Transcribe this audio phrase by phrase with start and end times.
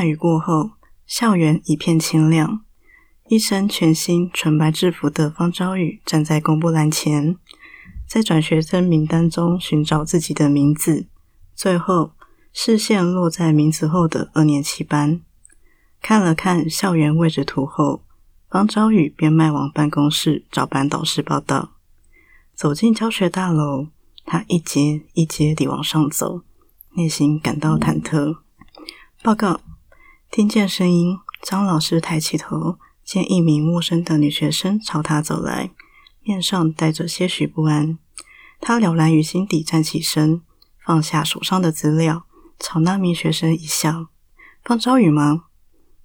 [0.00, 0.70] 大雨过后，
[1.04, 2.64] 校园一片清亮。
[3.28, 7.36] 一身全新纯白制服的方昭宇站在公布栏前，
[8.08, 11.06] 在转学生名单中寻找自己的名字。
[11.54, 12.12] 最后，
[12.50, 15.20] 视线落在名字后的二年七班，
[16.00, 18.02] 看了看校园位置图后，
[18.48, 21.72] 方昭宇便迈往办公室找班导师报道。
[22.54, 23.88] 走进教学大楼，
[24.24, 26.40] 他一阶一阶地往上走，
[26.96, 28.38] 内心感到忐忑。
[29.22, 29.60] 报告，
[30.30, 32.78] 听见声音，张老师抬起头。
[33.02, 35.72] 见一名陌生的女学生朝他走来，
[36.22, 37.98] 面上带着些许不安。
[38.60, 40.42] 他了然于心底，站起身，
[40.86, 42.26] 放下手上的资料，
[42.60, 44.06] 朝那名学生一笑
[44.62, 45.46] ：“方昭宇吗？”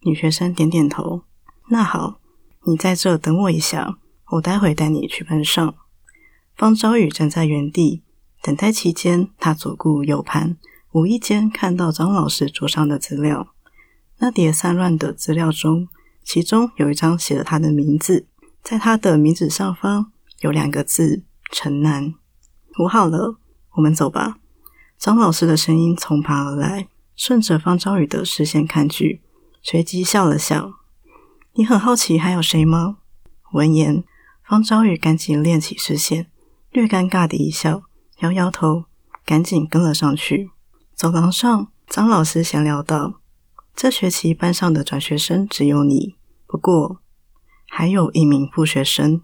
[0.02, 1.22] 女学生点点头。
[1.70, 2.20] 那好，
[2.64, 4.00] 你在这等我一下，
[4.32, 5.76] 我待会带你去班上。
[6.56, 8.02] 方昭宇站在原地
[8.42, 10.58] 等待期间，他左顾右盼，
[10.94, 13.55] 无意间看到张老师桌上的资料。
[14.20, 15.88] 那叠散乱的资料中。
[16.24, 18.26] 其中有一张写了他的名字，
[18.64, 21.22] 在他的名字上方有两个字
[21.54, 22.16] “城南”。
[22.74, 23.38] 涂好了，
[23.74, 24.38] 我们走吧。
[24.98, 29.22] 张老师的声音从旁而来，顺着方昭宇的视线看去，
[29.62, 30.74] 随即笑了笑
[31.54, 32.98] ：“你很好奇还有谁吗？”
[33.54, 34.04] 闻言，
[34.44, 36.32] 方昭宇赶紧练起视线，
[36.72, 37.84] 略尴尬的一笑，
[38.22, 38.86] 摇摇头，
[39.24, 40.50] 赶紧跟了上去。
[40.96, 43.22] 走廊上，张老师闲聊道。
[43.76, 46.16] 这学期班上的转学生只有你，
[46.48, 47.02] 不过
[47.68, 49.22] 还有一名副学生。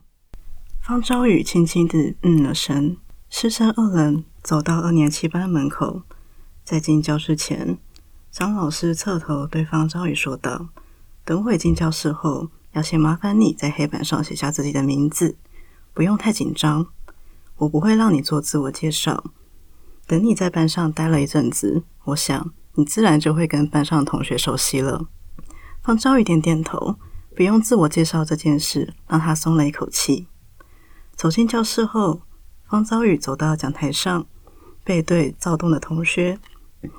[0.82, 2.98] 方昭宇轻轻地嗯了声。
[3.30, 6.02] 师生二人走到二年七班门口，
[6.66, 7.78] 在进教室前，
[8.30, 10.68] 张老师侧头对方昭宇说道
[11.24, 15.38] ：“等会进教室后，要先麻烦你在黑板上写下自己的名字，
[15.94, 16.88] 不用太紧张。
[17.56, 19.24] 我不会让你做自我介绍。
[20.06, 25.08] 等你在班上待了一阵子，我想。”你自然就会跟班上同学熟悉了。
[25.81, 26.97] 方昭宇点点头，
[27.36, 30.27] 不用自我介绍这件事让他松了一口气。
[31.16, 32.21] 走进教室后，
[32.67, 34.26] 方昭宇走到讲台上，
[34.83, 36.39] 背对躁动的同学，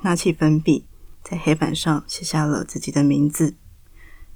[0.01, 0.85] 拿起粉笔，
[1.21, 3.55] 在黑板上写下了自己的名字，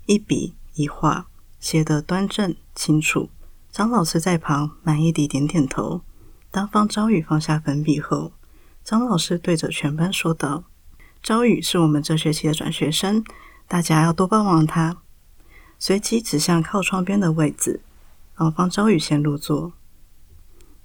[0.06, 1.28] 一笔一画，
[1.60, 3.30] 写得端正清楚。
[3.70, 6.02] 张老师在旁满意地点点头。
[6.50, 8.32] 当方昭宇放下粉笔后，
[8.84, 10.64] 张老师对着全班说道。
[11.24, 13.24] 朝宇是我们这学期的转学生，
[13.68, 14.98] 大家要多帮忙他。
[15.78, 17.82] 随即指向靠窗边的位置，
[18.38, 19.74] 让方朝宇先入座。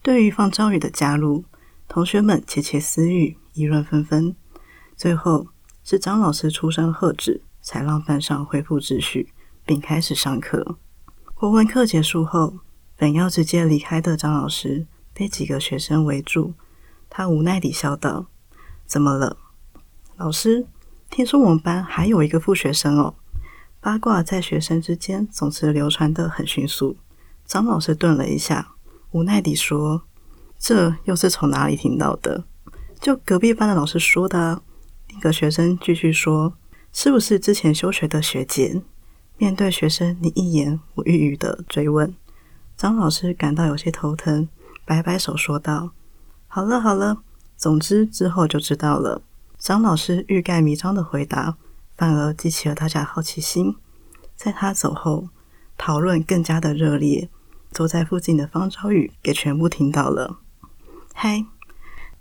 [0.02, 1.44] 对于方朝宇的加入，
[1.86, 4.34] 同学们窃窃私语，议论纷纷。
[4.96, 5.46] 最后
[5.84, 9.32] 是张老师出声喝止，才让班上恢复秩序，
[9.64, 10.76] 并开始上课。
[11.34, 12.58] 国文课结束后，
[12.96, 16.54] 本要直接离开的张老师被几个学生围住，
[17.08, 18.26] 他无奈地笑道
[18.86, 19.36] ：“怎么了？”
[20.16, 20.66] 老师，
[21.10, 23.14] 听说我们班还有一个副学生哦。
[23.80, 26.96] 八卦在学生之间总是流传的很迅速。
[27.44, 28.74] 张老师顿了一下，
[29.10, 30.02] 无奈地说
[30.58, 32.44] ：“这又是从哪里听到的？”
[33.00, 34.62] 就隔壁班的老师说的。
[35.08, 36.54] 另一个学生继续说
[36.92, 38.82] ：“是不是之前休学的学姐？”
[39.38, 42.14] 面对学生你一言我一语的追问，
[42.76, 44.48] 张老师感到有些头疼，
[44.84, 45.90] 摆摆手说道
[46.46, 47.22] ：“好了好了，
[47.56, 49.22] 总之之后就知道了。”
[49.62, 51.56] 张老师欲盖弥彰的回答，
[51.96, 53.76] 反而激起了大家好奇心。
[54.34, 55.28] 在他走后，
[55.78, 57.30] 讨论更加的热烈。
[57.70, 60.40] 坐在附近的方昭宇给全部听到了。
[61.14, 61.46] 嗨，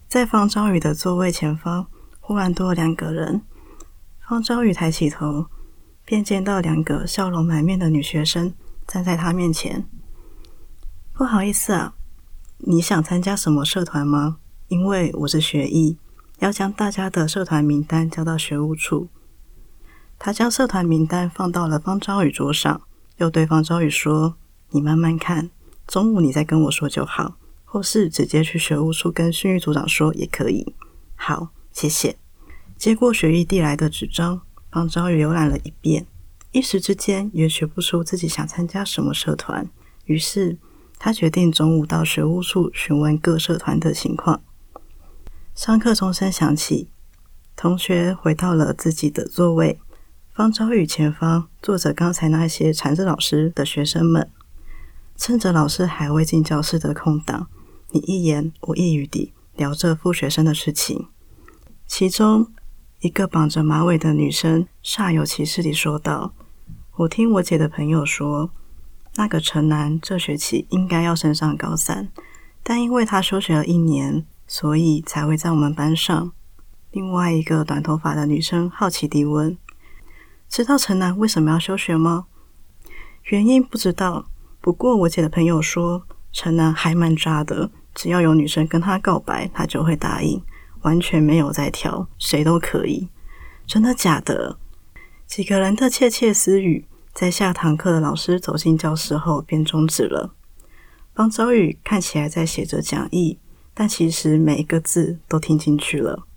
[0.07, 1.87] 在方昭宇的座位前方，
[2.19, 3.41] 忽然多了两个人。
[4.19, 5.47] 方昭宇抬起头，
[6.05, 8.53] 便见到两个笑容满面的女学生
[8.85, 9.87] 站在他面前。
[11.13, 11.95] 不好意思啊，
[12.59, 14.37] 你想参加什么社团吗？
[14.67, 15.97] 因为我是学艺。
[16.41, 19.09] 要将大家的社团名单交到学务处。
[20.17, 22.81] 他将社团名单放到了方昭宇桌上，
[23.17, 24.37] 又对方昭宇说
[24.71, 25.51] ：“你慢慢看，
[25.85, 30.73] 中午你再跟我说就好，或是直接去学务处跟训育组长说也可以。”
[31.15, 32.17] 好，谢谢。
[32.75, 34.41] 接过学艺递来的纸张，
[34.71, 36.07] 方昭宇浏览了一遍，
[36.51, 39.69] 一时之间也学不出自己想参加什么社团。
[40.05, 40.57] 于是
[40.97, 44.41] 他决定中午到学务处询问各社团的情况。
[45.63, 46.89] 上课钟声响起，
[47.55, 49.79] 同学回到了自己的座位。
[50.33, 54.31] 方昭宇前方坐着刚才那些缠着老师的学生们。
[55.15, 57.47] 趁着老师还未进教室的空档，
[57.91, 61.09] 你一言我一语地聊着副学生的事情。
[61.85, 62.51] 其中
[63.01, 66.33] 一个绑着马尾的女生煞有其事地说道
[66.97, 68.49] ：“我听我姐的朋友说，
[69.15, 72.09] 那个城南这学期应该要升上高三，
[72.63, 76.33] 但因为他休学了一年。”所以才会在我们班上。
[76.91, 79.57] 另外一个短头发的女生好奇地问
[80.49, 82.25] ：“知道陈南为什么要休学吗？
[83.29, 84.25] 原因不知道。
[84.59, 90.43] 不过我姐的朋友说，陈南还蛮渣的，只要有女生跟他告白，他就会答应，
[90.81, 93.07] 完全没有在挑，谁都可以。
[93.65, 94.57] 真的假的？
[95.25, 100.35] 几个人的窃窃私语，在下堂课的老师走进教室后便终止了。
[101.15, 103.39] 方昭宇看起来在写着讲义，
[103.73, 106.27] 但其实每一个字都听进去了。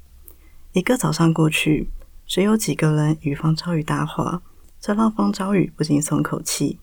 [0.73, 1.91] 一个早上过去，
[2.27, 4.43] 只有几个人与方昭宇搭话，
[4.81, 6.79] 这让方昭宇不禁松口气。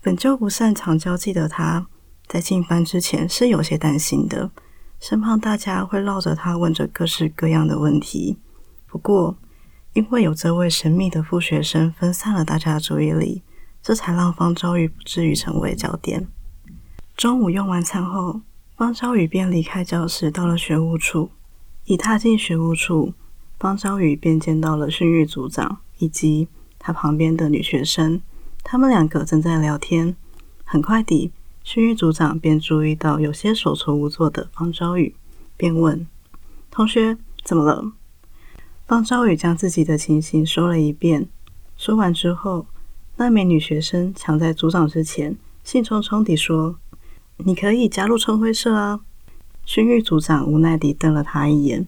[0.00, 1.86] 本就不擅长交际的他，
[2.26, 4.50] 在进班之前是有些担心的，
[4.98, 8.38] 生怕大家会绕着他问着各式各样的问题。
[8.86, 9.36] 不过，
[9.92, 13.42] 因为有这位神秘的副学生分散了大家的注意力，
[13.82, 16.28] 这才让方昭宇不至于成为焦点。
[17.16, 18.40] 中午用完餐后，
[18.80, 21.28] 方昭宇便离开教室，到了学务处。
[21.84, 23.12] 一踏进学务处，
[23.58, 26.48] 方昭宇便见到了训育组长以及
[26.78, 28.22] 他旁边的女学生。
[28.64, 30.16] 他们两个正在聊天，
[30.64, 31.30] 很快地，
[31.62, 35.14] 训育组长便注意到有些手足无措的方昭宇，
[35.58, 36.06] 便问
[36.72, 37.92] ：“同学，怎么了？”
[38.88, 41.28] 方昭宇将自己的情形说了一遍。
[41.76, 42.64] 说完之后，
[43.18, 46.76] 那名女学生抢在组长之前，兴冲冲地说
[47.44, 49.00] ：“你可以加入春晖社啊！”
[49.64, 51.86] 训育组长无奈地瞪了他一眼：“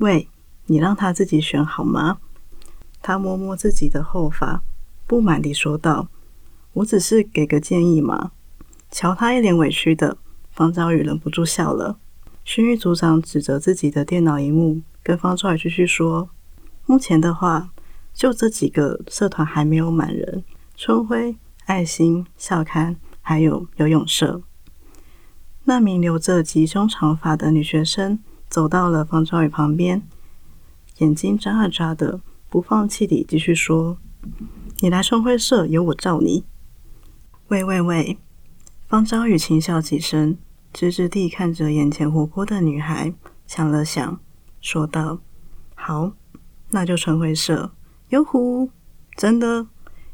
[0.00, 0.28] 喂，
[0.66, 2.18] 你让他自己选好吗？”
[3.02, 4.62] 他摸摸自己的后发。
[5.06, 6.08] 不满地说道
[6.74, 8.30] ：“我只是给个建议嘛。”
[8.92, 10.16] 瞧他一脸委屈的，
[10.52, 11.98] 方昭宇忍不住笑了。
[12.44, 16.30] 训育组长指着自己的电脑荧幕，跟方昭宇继续说
[16.86, 17.70] ：“目前的话，
[18.14, 20.44] 就这几个社团还没有满人：
[20.76, 21.36] 春晖、
[21.66, 24.42] 爱心、校刊，还有游泳社。”
[25.64, 28.18] 那名留着吉胸长发的女学生
[28.48, 30.02] 走到了方昭宇旁边，
[30.98, 33.98] 眼睛眨啊眨的，不放弃地继续说。
[34.80, 36.44] 你来春晖社，有我罩你。
[37.48, 38.18] 喂喂喂！
[38.88, 40.36] 方昭宇轻笑几声，
[40.72, 43.14] 直直地看着眼前活泼的女孩，
[43.46, 44.18] 想了想，
[44.60, 45.18] 说道
[45.76, 46.12] ：“好，
[46.70, 47.72] 那就春晖社。”
[48.10, 48.70] 哟呼！
[49.16, 49.66] 真的，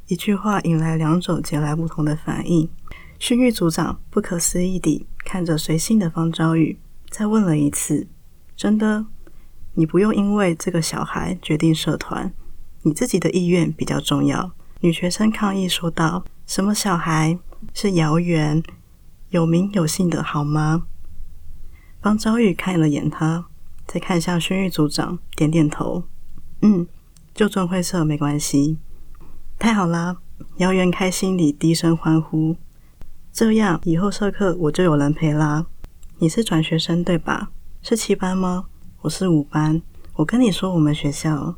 [0.08, 2.68] 一句话引来两种截然不同的反应。
[3.18, 6.78] 训育组长不可思议地看着随性的方昭宇，
[7.10, 8.06] 再问了一次
[8.54, 9.06] ：“真的？
[9.74, 12.32] 你不用因为这个小孩决定社团。”
[12.82, 14.52] 你自己的意愿比较重要。
[14.80, 17.36] 女学生抗议说道：“什么小孩
[17.74, 18.62] 是姚元，
[19.30, 20.86] 有名有姓的好吗？”
[22.00, 23.46] 方昭玉看了眼他，
[23.86, 26.04] 再看向宣玉组长，点点头
[26.62, 26.86] ：“嗯，
[27.34, 28.78] 就尊会社没关系。”
[29.58, 30.18] 太好啦！
[30.58, 32.56] 姚元开心地低声欢呼
[33.32, 35.64] ：“这样以后社课我就有人陪啦。”
[36.18, 37.50] 你是转学生对吧？
[37.82, 38.66] 是七班吗？
[39.00, 39.80] 我是五班。
[40.14, 41.56] 我跟你说，我们学校。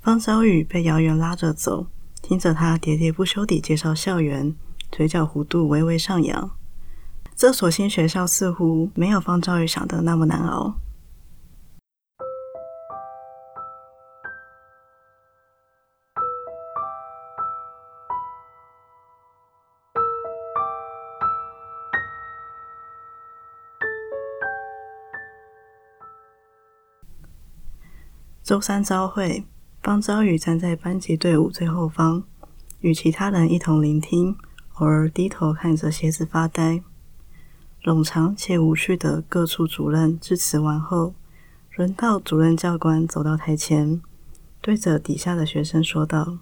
[0.00, 1.86] 方小雨被姚元拉着走，
[2.20, 4.54] 听着他喋喋不休地介绍校园，
[4.90, 6.50] 嘴角弧度微微上扬。
[7.36, 10.74] 这所新学校似乎没有方昭宇想的那么难熬。
[28.52, 29.46] 周三朝会。
[29.82, 32.22] 方昭宇站在班级队伍最后方，
[32.80, 34.36] 与其他人一同聆听，
[34.74, 36.82] 偶尔低头看着鞋子发呆。
[37.82, 41.14] 冗长且无趣的各处主任致辞完后，
[41.76, 44.02] 轮到主任教官走到台前，
[44.60, 46.36] 对着底下的学生说道：“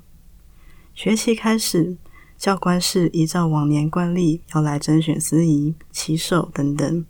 [0.92, 1.96] 学期开始，
[2.37, 7.06] 教官室依照往年惯例要来甄选司仪、旗手等等，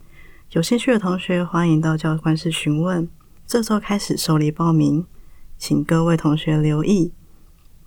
[0.51, 3.09] 有兴趣的同学欢迎到教官室询问。
[3.51, 5.05] 这周开始受理报名。”
[5.59, 7.11] 请各位同学留意。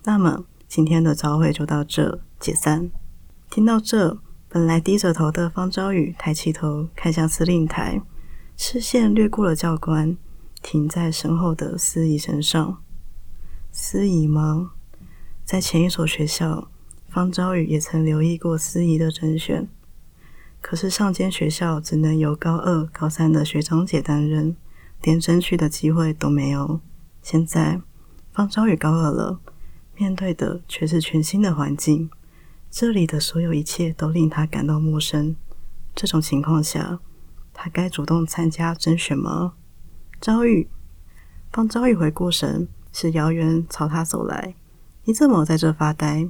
[0.03, 2.91] 那么今天的早会就到这，解散。
[3.49, 7.99] 听到这，本来低着头的方昭宇抬起头看向司令台，
[8.55, 10.15] 视线掠过了教官，
[10.61, 12.77] 停在身后的司仪身上。
[13.71, 14.73] 司仪吗？
[15.43, 16.69] 在前一所学校，
[17.09, 19.67] 方昭宇也曾留意过司仪的甄选。
[20.61, 24.55] 可是上间学校只能由高二、高三的学长姐担任，
[25.01, 26.79] 连争取的机会都没有。
[27.21, 27.81] 现在，
[28.33, 29.39] 方昭宇高二了，
[29.95, 32.09] 面对的却是全新的环境，
[32.69, 35.35] 这里的所有一切都令他感到陌生。
[35.93, 36.99] 这种情况下，
[37.53, 39.53] 他该主动参加甄选吗？
[40.19, 40.67] 昭宇，
[41.51, 44.55] 方昭宇回过神，是姚元朝他走来。
[45.05, 46.29] 你怎么在这发呆？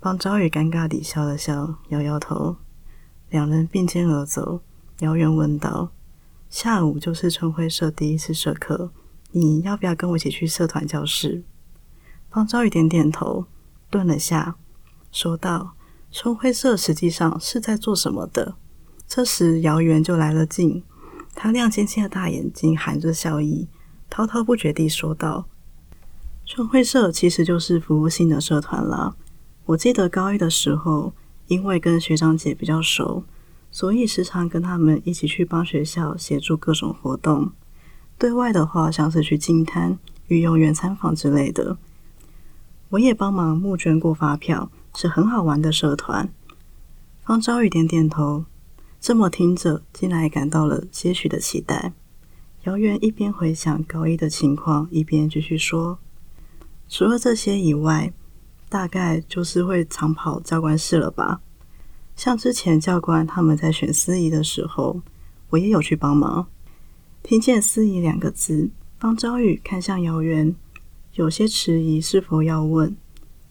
[0.00, 2.56] 方昭宇尴尬地笑了笑，摇摇头。
[3.30, 4.62] 两人并肩而走。
[5.00, 5.90] 姚元问道
[6.48, 8.90] ：“下午就是春晖社第一次社课。”
[9.30, 11.42] 你要不要跟我一起去社团教室？
[12.30, 13.44] 方昭宇点点头，
[13.90, 14.56] 顿了下，
[15.12, 15.74] 说道
[16.10, 18.54] ：“春晖社实际上是在做什么的？”
[19.06, 20.82] 这时，姚元就来了劲，
[21.34, 23.68] 他亮晶晶的大眼睛含着笑意，
[24.08, 25.46] 滔滔不绝地说道
[26.46, 29.14] ：“春晖社其实就是服务性的社团啦。
[29.66, 31.12] 我记得高一的时候，
[31.48, 33.24] 因为跟学长姐比较熟，
[33.70, 37.52] 所以时常跟他们一起去帮学校协助各种活动。
[38.18, 41.76] 对外的话，像是去进摊、御用员参访之类的。”
[42.90, 46.32] 我也帮忙募捐过发票，是很好玩的社团。
[47.22, 48.46] 方昭宇点点头，
[48.98, 51.92] 这么听着，竟然也感到了些许的期待。
[52.64, 55.98] 姚远一边回想高一的情况，一边继续说
[56.88, 58.12] ：“除了这些以外，
[58.70, 61.42] 大概就是会常跑教官室了吧？
[62.18, 65.00] 像之前教官他们在选司仪的时候，
[65.50, 66.48] 我也有去帮忙。”
[67.22, 70.56] 听见“司仪”两个字，方昭宇看向姚元。
[71.14, 72.96] 有些迟疑，是否要问？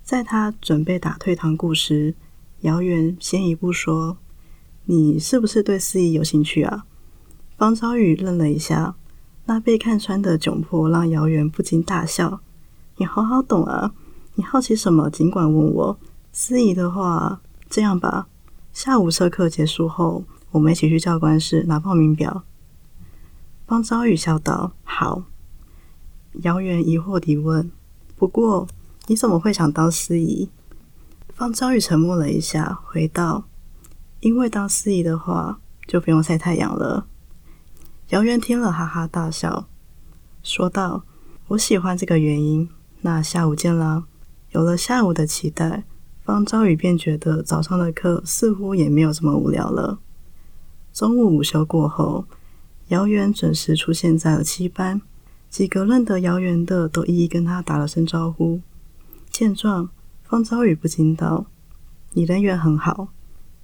[0.03, 2.13] 在他准备打退堂鼓时，
[2.61, 4.17] 姚元先一步说
[4.83, 6.83] ：“你是不是对司仪有兴趣啊？”
[7.57, 8.95] 方昭宇愣了一下，
[9.45, 12.41] 那被看穿的窘迫让姚元不禁大笑
[12.97, 13.93] ：“你好好懂啊！
[14.35, 15.09] 你好奇什么？
[15.09, 15.97] 尽管问我。
[16.33, 18.27] 司仪的话，这样吧，
[18.77, 22.43] 下午社课结束后，我们一起去教官室拿报名表。”
[23.65, 25.23] 方昭宇笑道：“好。”
[26.43, 27.71] 姚元疑惑地问
[28.15, 28.67] ：“不过，
[29.07, 30.51] 你怎么会想当司仪？”
[31.33, 33.45] 方昭宇沉默了一下，回道
[34.21, 37.07] ：“因为当司仪的话，就不用晒太阳了。”
[38.09, 39.67] 姚元听了，哈哈大笑，
[40.43, 41.03] 说道
[41.49, 42.69] ：“我喜欢这个原因。
[43.01, 44.03] 那下午见啦。”
[44.53, 45.83] 有了下午的期待，
[46.27, 49.99] 方昭宇便觉得早上的课似乎也没有这么无聊了。
[50.91, 52.25] 中午午休过后，
[52.89, 55.01] 姚远准时出现在了七班。
[55.49, 58.59] 几个认得姚远的都一一跟他打了声招呼。
[59.29, 59.89] 见状，
[60.21, 61.45] 方昭宇不禁道
[62.11, 63.07] ：“你人缘很好。”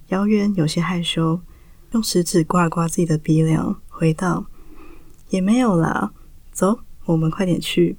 [0.08, 1.40] 姚远有些害羞，
[1.90, 4.46] 用食指刮了刮自己的鼻梁，回道
[5.28, 6.14] ：“也没有啦。
[6.50, 7.98] 走，我们快点去。”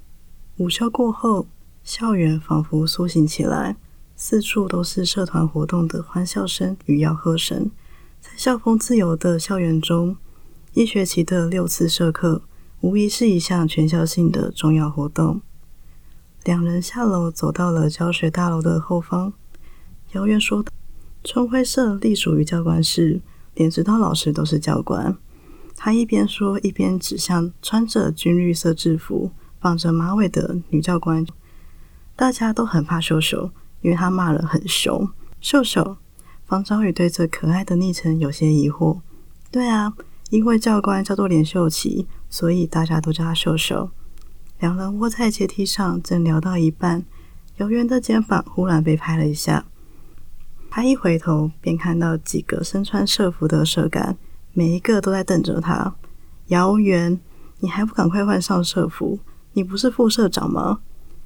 [0.57, 1.45] 午休过后，
[1.84, 3.77] 校园仿佛苏醒起来，
[4.15, 7.69] 四处都是社团活动的欢笑声与吆喝声。
[8.22, 10.17] 在校风自由的校园中，
[10.74, 12.41] 一学期的六次社课。
[12.81, 15.41] 无疑是一项全校性的重要活动。
[16.43, 19.34] 两人下楼，走到了教学大楼的后方。
[20.12, 20.63] 姚元说
[21.24, 23.22] ：“春晖社隶属于教官室，
[23.55, 25.17] 连指导老师都是教官。”
[25.75, 31.25] 他一边说，一边指向穿着军绿色制服、绑着马尾的女教官。
[32.15, 33.50] 大家都很怕秀秀，
[33.86, 35.08] 因为他骂人很凶。
[35.39, 35.98] 秀秀，
[36.48, 38.98] 方昭宇对这可爱的昵称有些疑惑。
[39.51, 39.94] 对啊，
[40.32, 42.08] 因为教官叫做连秀琪。
[42.27, 43.92] 所以大家都叫他秀秀。
[44.60, 47.06] 两人窝在阶梯上，正聊到一半，
[47.58, 49.65] 姚元的肩膀忽然被拍了一下。
[50.70, 54.18] 他一回头，便看到几个身穿社服的社干，
[54.51, 55.96] 每一个都在瞪着他。
[56.48, 57.22] 姚元，
[57.60, 59.20] 你还不赶快换上社服？
[59.54, 60.80] 你不是副社长吗？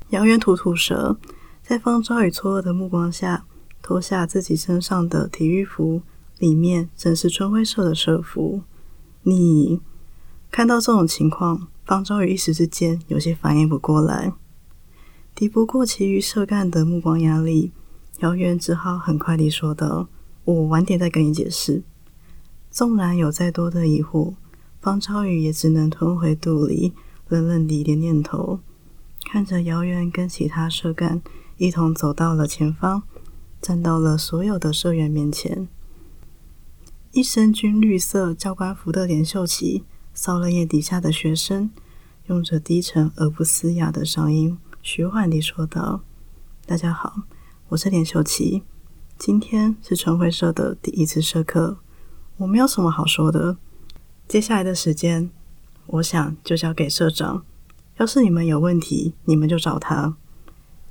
[0.10, 1.18] 姚元吐吐舌，
[1.70, 3.46] 在方昭宇错愕的目光下，
[3.84, 6.02] 脱下自己身上的体育服，
[6.40, 8.64] 里面正是春晖社的社服。
[9.22, 9.80] 你。
[10.50, 14.34] 看到这种情况，方昭宇一时之间有些反应不过来，
[15.36, 17.72] 敌不过其余社干的目光压力，
[18.22, 20.08] 姚远只好很快地说道
[20.46, 21.84] ：“我晚点再跟你解释。”
[22.72, 24.34] 纵然有再多的疑惑，
[24.82, 26.94] 方昭宇也只能吞回肚里，
[27.28, 28.60] 冷冷地点点头，
[29.32, 31.22] 看着姚远跟其他社干
[31.60, 33.04] 一同走到了前方，
[33.62, 35.68] 站到了所有的社员面前，
[37.12, 39.84] 一身军绿色教官服的连秀琪。
[40.14, 41.70] 扫了眼底下的学生，
[42.28, 46.02] 用着低沉而不嘶哑的声音，徐缓地说道
[46.66, 47.24] ：“大家好，
[47.70, 48.64] 我是连秀琪。
[49.18, 51.78] 今天是春晖社的第一次社课，
[52.38, 53.58] 我没有什么好说的。
[54.28, 55.30] 接下来的时间，
[55.88, 57.46] 我想就交给社长。
[57.98, 60.16] 要是你们有问题，你们就找他。”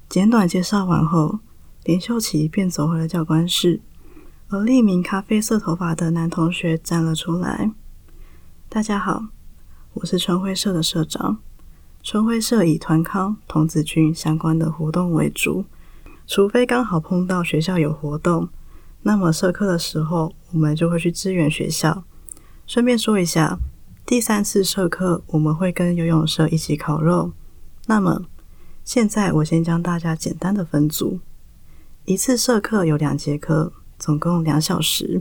[0.08, 1.40] 简短介绍完后，
[1.84, 3.82] 连秀琪便走回了教官室，
[4.48, 7.70] 而另一名咖啡色头发的男同学站了出来。
[8.70, 9.26] 大家好，
[9.92, 11.36] 我是春晖社的社长。
[12.02, 15.66] 春晖社以团康、童子军相关的活动为主，
[16.26, 18.48] 除非刚好碰到学校有活动，
[19.02, 22.04] 那么社课的时候，我们就会去支援学校。
[22.66, 23.58] 顺便说一下，
[24.06, 27.32] 第三次社课我们会跟游泳社一起烤肉。
[27.84, 28.22] 那么
[28.88, 31.20] 现在我先将大家简单的分组，
[32.06, 35.20] 一次社课有两节课，总共两小时。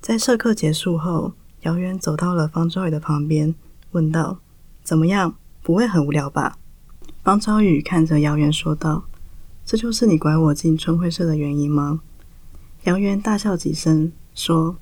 [0.00, 1.32] 在社课结束后。
[1.62, 3.52] 姚远走到了方昭宇的旁边，
[3.90, 4.38] 问道
[4.84, 5.34] ：“怎么样？
[5.60, 6.56] 不会很无聊吧？”
[7.24, 9.02] 方昭宇看着姚远说道
[9.66, 12.00] ：“这就是你拐我进春晖社的原因吗？”
[12.86, 14.76] 姚远大笑几声，说：“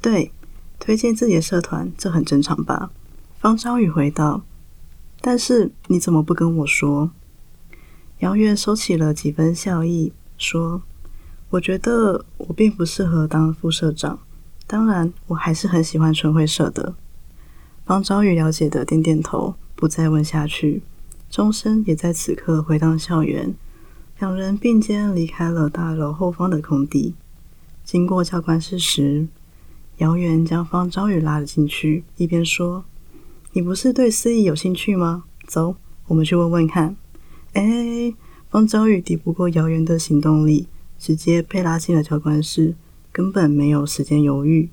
[0.00, 0.32] 对，
[0.78, 2.90] 推荐自己的社团，这很正常吧？”
[3.38, 4.40] 方昭宇回道
[5.20, 7.10] ：“但是你怎么不跟我说？”
[8.20, 10.82] 姚远收起了几分笑意，说
[11.50, 14.18] ：“我觉得我并不适合当副社长，
[14.66, 16.94] 当然，我还是很喜欢春晖社的。”
[17.84, 20.82] 方昭宇了解的点点头，不再问下去。
[21.28, 23.54] 钟声也在此刻回到校园，
[24.20, 27.14] 两人并肩离开了大楼后方的空地。
[27.82, 29.26] 经过教官室时，
[29.98, 32.84] 姚元将方昭宇拉了进去，一边说
[33.52, 35.24] ：“你不是对司仪有兴趣吗？
[35.46, 36.96] 走，我们去问问看。”
[37.54, 38.14] 哎，
[38.50, 40.68] 方昭宇抵不过姚元的行动力，
[40.98, 42.74] 直接被拉进了教官室，
[43.10, 44.68] 根本没有时间犹豫。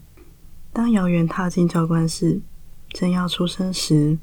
[0.74, 2.42] 当姚元踏进教官室，
[2.90, 4.18] 正要出声时，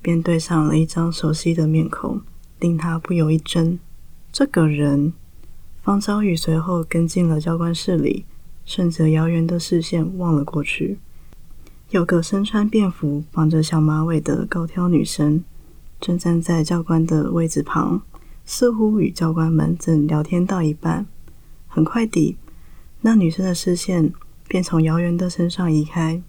[0.00, 2.20] 便对上了一张熟悉的面孔，
[2.60, 3.78] 令他不由一怔。
[4.32, 5.12] 这个人。
[5.82, 8.24] 方昭宇随后跟进了教官室里，
[8.64, 10.98] 顺着遥远的视线望了过去，
[11.90, 15.44] 有个身穿便服、绑着小马尾的高挑女生，
[16.00, 18.02] 正站在教官的位置旁，
[18.44, 21.06] 似乎与教官们正聊天到一半。
[21.66, 22.36] 很快地，
[23.00, 24.12] 那女生的视线
[24.48, 26.22] 便从姚远的身上移开，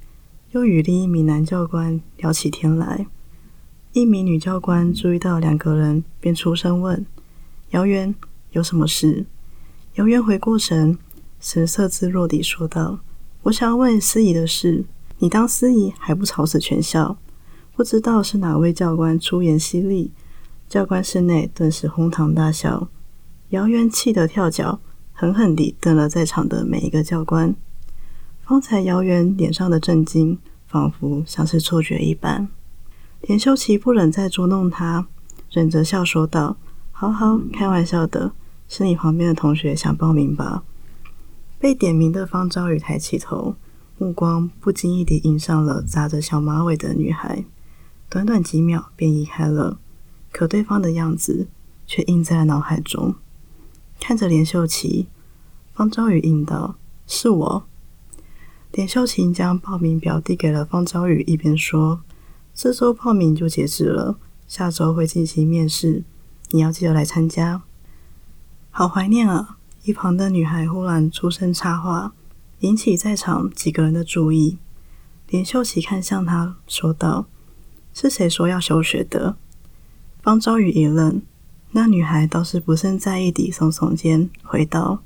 [0.52, 3.08] 又与另一名男教官聊起天来。
[3.94, 7.06] 一名女教官注意到两个人，便出声问
[7.72, 8.14] ：“姚远，
[8.52, 9.26] 有什么事？”
[9.96, 10.98] 姚元回过神，
[11.40, 13.00] 神色自若地说道
[13.44, 14.86] ：“我想要问司仪的事。
[15.20, 17.18] 你当司仪还不吵死全校？
[17.78, 20.12] 不知道是哪位教官出言犀利？”
[20.68, 22.90] 教官室内顿时哄堂大笑。
[23.50, 24.80] 姚元气得跳脚，
[25.14, 27.56] 狠狠地瞪了在场的每一个教官。
[28.44, 32.50] 方才姚元脸上的震惊，仿佛像是错觉一般。
[33.22, 35.06] 连秀琪不忍再捉弄他，
[35.52, 36.58] 忍着笑说道
[36.92, 38.32] ：“好好，开玩笑的。”
[38.68, 40.64] 是你旁边的同学想报名吧？
[41.60, 43.56] 被点名的方昭宇抬起头，
[44.00, 47.46] 目光不经意地迎上了扎着小马尾的女孩，
[48.10, 49.80] 短短几秒便移开了，
[50.32, 51.48] 可对方的样子
[51.86, 53.16] 却印在了脑海中。
[54.00, 55.08] 看着连秀琪，
[55.74, 56.76] 方昭宇应道
[57.08, 57.64] ：“是我。”
[58.72, 62.02] 连秀琴将报名表递给了方昭宇，一边说
[62.54, 64.18] ：“这周报名就截止了，
[64.48, 66.04] 下周会进行面试，
[66.52, 67.64] 你要记得来参加。”
[68.70, 69.58] 好怀念啊！
[69.84, 72.14] 一旁的女孩忽然出声插话，
[72.60, 74.58] 引起在场几个人的注意。
[75.30, 77.26] 连秀琪看向他，说道
[78.00, 79.38] ：“是谁说要休学的？”
[80.22, 81.20] 方昭宇一愣，
[81.72, 85.02] 那女孩倒是不甚在意地耸耸肩，回道：“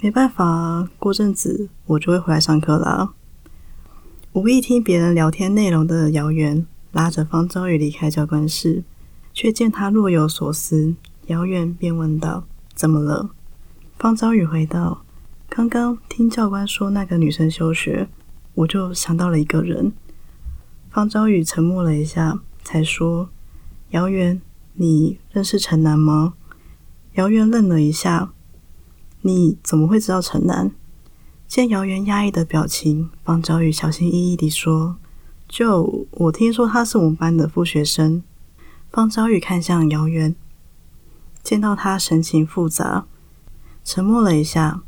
[0.00, 3.14] 没办法，过阵子我就会回来上课啦。”
[4.32, 8.84] 无意听别人聊天内容的姚元拉着方昭宇离开教官室，
[9.34, 10.94] 却见他若有所思，
[11.26, 12.44] 姚元便问道。
[12.74, 13.30] 怎么了？
[13.98, 15.02] 方昭宇回道
[15.50, 18.08] ：“刚刚听教官说那个女生休学，
[18.54, 19.92] 我就想到了一个人。”
[20.92, 23.30] 方昭宇沉默了一下，才说
[23.92, 24.42] ：“姚元，
[24.74, 26.34] 你认识陈楠吗？”
[27.16, 28.34] 姚元愣了一下
[29.22, 30.72] ：“你怎么会知道陈楠？”
[31.48, 34.98] 见姚元压抑的表情，方昭宇小心翼翼地说
[35.48, 38.22] ：“就我听说他是我们班的副学生。”
[38.92, 40.36] 方昭宇看向姚元。
[41.42, 43.06] 见到他神情复杂，
[43.82, 44.82] 沉默了一下，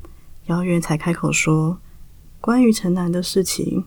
[0.48, 1.78] 姚远才开口说
[2.42, 3.86] ：“关于陈楠的事情，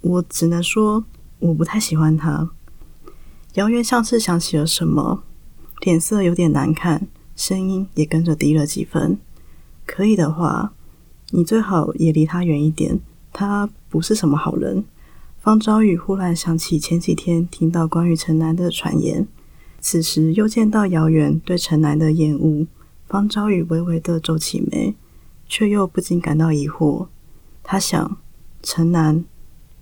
[0.00, 1.04] 我只能说
[1.42, 2.50] 我不太喜欢他。”
[3.54, 5.22] 姚远像是想起了什么，
[5.82, 9.18] 脸色有点难看，声音也跟着低了几分。
[9.84, 10.72] 可以的话，
[11.32, 12.98] 你最好也离他远一点，
[13.32, 14.84] 他不是什么好人。
[15.40, 19.26] 方昭宇忽然想起前几天听到关于陈楠的传言。
[19.80, 22.66] 此时又见到姚远对陈楠的厌恶，
[23.08, 24.94] 方昭宇微微的皱起眉，
[25.48, 27.08] 却又不禁感到疑惑。
[27.64, 28.16] 他想，
[28.62, 29.24] 陈楠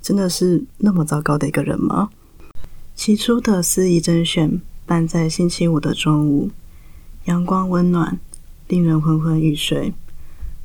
[0.01, 2.11] 真的是那么糟糕的一个人吗？
[2.95, 6.51] 起初的司仪甄选办在星期五的中午，
[7.25, 8.19] 阳光温暖，
[8.69, 9.93] 令人昏昏欲睡。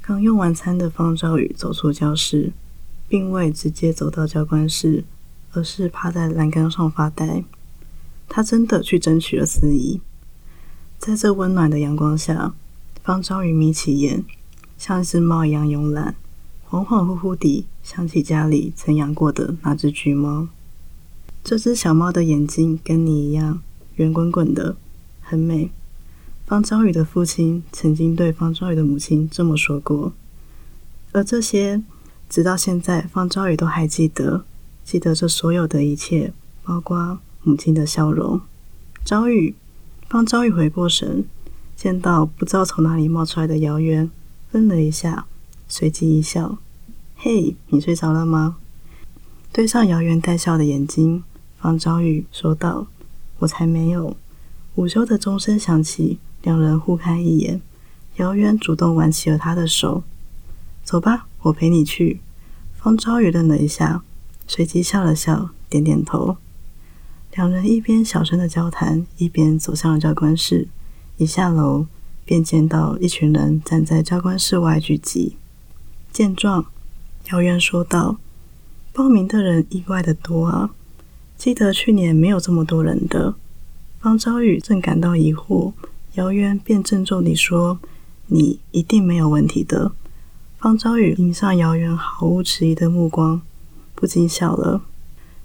[0.02, 2.54] 刚用完餐的方昭宇走出教室，
[3.08, 5.04] 并未直接走到教官室，
[5.52, 7.44] 而是趴在栏杆上发呆。
[8.28, 10.02] 他真的去争取了司仪，
[10.98, 12.54] 在这温暖的阳光下，
[13.04, 14.24] 方昭宇眯起眼，
[14.78, 16.16] 像一只猫一样慵懒，
[16.76, 20.50] 恍恍惚惚地想起家里曾养过的那只橘猫。
[21.42, 23.62] 这只小猫的眼睛跟你一样
[23.96, 24.76] 圆滚滚的，
[25.22, 25.72] 很美。
[26.46, 30.12] 方昭宇的父亲曾经对方昭宇的母亲这么说过，
[31.14, 31.82] 而这些
[32.30, 34.44] 直到现在，方昭宇都还记得，
[34.84, 36.34] 记得这所有的一切，
[36.64, 37.20] 包括。
[37.48, 38.42] 母亲的笑容，
[39.04, 39.54] 昭宇，
[40.10, 41.26] 方昭宇回过神，
[41.76, 44.10] 见到不知道从哪里冒出来的姚渊，
[44.52, 45.28] 愣了一下，
[45.68, 46.58] 随即一笑
[47.28, 48.58] ：“嘿，你睡着了吗？”
[49.52, 51.24] 对上姚远带笑的眼睛，
[51.58, 52.86] 方昭宇说道
[53.40, 54.16] ：“我才没有。”
[54.76, 57.60] 午休的钟声响起，两人互看一眼，
[58.18, 60.04] 姚远主动挽起了他的手
[60.86, 62.20] ：“走吧，我陪你去。”
[62.78, 64.04] 方昭宇愣了一下，
[64.46, 66.38] 随即笑了笑，点点头。
[67.34, 70.68] 两人一边小声的交谈，一边走向了教官室。
[71.18, 71.88] 一下楼，
[72.24, 75.38] 便见到一群人站在教官室外聚集。
[76.12, 76.68] 见状，
[77.32, 78.18] 姚渊说道
[78.94, 80.70] ：“报名的人意外的多啊，
[81.38, 83.36] 记得去年没有这么多人的。”
[84.00, 85.74] 方昭宇正感到疑惑，
[86.14, 87.80] 姚渊便郑重地说
[88.28, 89.92] ：“你一定没有问题的。”
[90.60, 93.42] 方昭宇迎上姚渊毫无迟疑的目光，
[93.94, 94.82] 不禁笑了。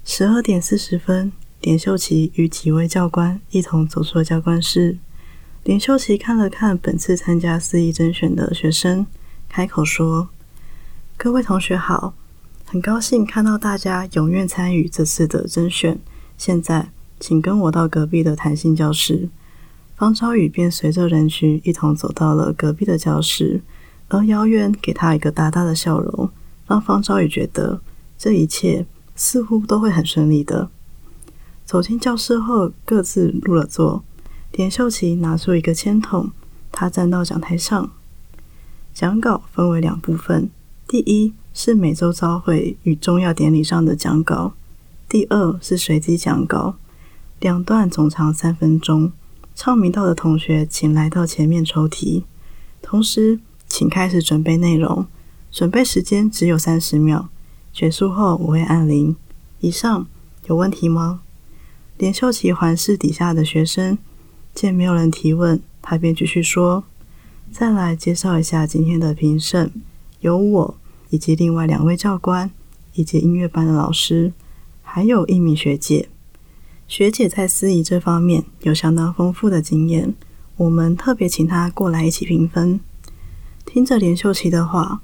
[0.04, 1.32] 十二点四十分。
[1.62, 4.96] 连秀琪与几位教官一同走出了教官室。
[5.64, 9.06] 连秀琪看了看本次参加四艺甄选的学生，
[9.46, 10.30] 开口说
[11.22, 12.14] ：“各位同学好，
[12.64, 15.98] 很高兴看到大家踊跃参与这次的甄选。
[16.38, 16.88] 现在，
[17.20, 19.28] 请跟我到隔壁的弹性教室。”
[19.94, 23.60] 方超宇便随着人群一同走到了隔壁的教室，
[24.08, 26.30] 而姚远给他一个大大的笑容，
[26.66, 27.82] 让方超宇觉得
[28.16, 30.70] 这一切似乎都会很顺利的。
[31.66, 34.02] 走进教室后，各自入了座。
[34.50, 36.30] 田秀琪拿出一个签筒，
[36.72, 37.90] 他站到讲台上。
[38.94, 40.48] 讲稿分为两部分：
[40.90, 44.54] 第一是每周朝会与重要典礼上的讲稿；
[45.08, 46.74] 第二是随机讲稿。
[47.38, 49.12] 两段总长三分钟。
[49.54, 52.24] 唱明道的同学，请来到前面抽题。
[52.82, 55.06] 同时，请开始准备内容。
[55.52, 57.28] 准备时间只有三十秒。
[57.72, 59.14] 结束后我会按铃。
[59.60, 60.08] 以上
[60.48, 61.20] 有问题吗？
[61.98, 63.96] 连秀琪环视底下的学生，
[64.52, 66.82] 见没有人提问，他便继续说
[67.52, 69.70] ：“再来介绍一下今天的评审，
[70.18, 70.74] 有我
[71.10, 72.50] 以及另外两位教官，
[72.94, 74.32] 以及音乐班的老师，
[74.82, 76.08] 还有一名学姐。
[76.88, 80.14] 学姐在司仪这方面有相当丰富的经验，
[80.56, 82.80] 我们特别请她过来一起评分。”
[83.64, 85.00] 听着连秀琪的话，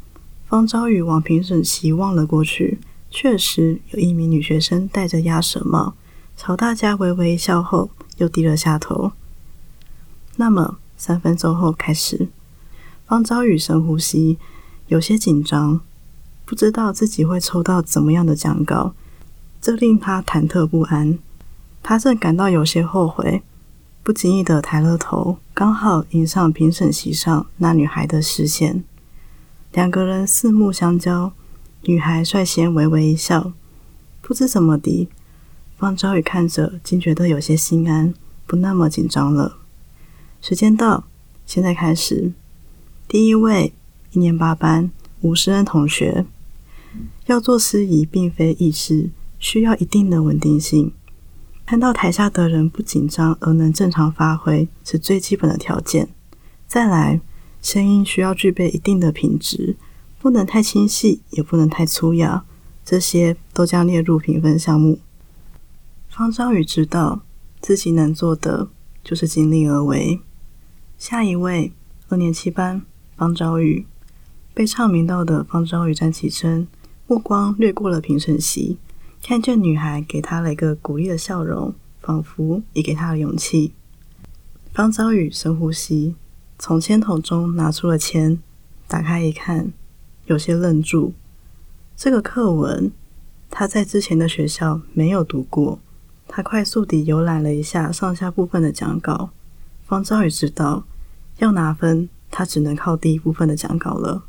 [0.49, 5.95] 方昭宇往评审席望了过去，确实有一名女学生戴着鸭舌帽。
[6.37, 9.13] 朝大家微微一笑后，又低了下头。
[10.37, 12.29] 那么三分钟后开始，
[13.07, 14.39] 方昭宇深呼吸，
[14.89, 15.81] 有些紧张，
[16.47, 18.95] 不知道自己会抽到怎么样的奖稿，
[19.61, 21.19] 这令他忐忑不安。
[21.83, 23.43] 他正感到有些后悔，
[24.05, 28.85] 不经意的抬了头，刚好迎上评审席上那女孩的视线。
[29.73, 31.33] 两个人四目相交，
[31.83, 33.53] 女孩率先微微一笑，
[34.23, 35.09] 不知怎么的。
[35.77, 38.15] 方昭宇看着，竟觉得有些心安，
[38.47, 39.59] 不那么紧张了。
[40.41, 41.05] 时间到，
[41.45, 42.33] 现在开始。
[43.09, 43.73] 第一位，
[44.13, 44.91] 一年八班
[45.23, 46.25] 吴诗恩同学。
[47.27, 50.93] 要做司仪，并非易事，需要一定的稳定性。
[51.65, 56.09] 看到台下的人不紧张而能正常发挥，是最基本的条件。
[56.69, 57.21] 再来，
[57.61, 59.77] 声音需要具备一定的品质，
[60.21, 62.45] 不能太清细，也不能太粗哑。
[62.85, 65.01] 这些都将列入评分项目。
[66.09, 67.23] 方昭宇知道
[67.61, 68.69] 自己能做的
[69.03, 70.21] 就是尽力而为。
[70.97, 71.73] 下一位，
[72.09, 72.83] 二年七班
[73.17, 73.85] 方昭宇，
[74.55, 76.69] 被唱名到的方昭宇站起身，
[77.09, 78.79] 目光掠过了评审席，
[79.23, 83.73] 看见女孩给他了一个鼓励的笑容，仿佛也给他了勇气。
[84.75, 86.17] 方昭宇深呼吸，
[86.59, 88.41] 从签筒中拿出了签，
[88.89, 89.73] 打开一看，
[90.25, 91.15] 有些愣住。
[91.97, 92.91] 这个课文
[93.49, 95.79] 他在之前的学校没有读过。
[96.27, 99.31] 他快速地游览了一下上下部分的讲稿，
[99.87, 100.85] 方昭宇知道
[101.39, 104.25] 要拿分，他只能靠第一部分的讲稿了。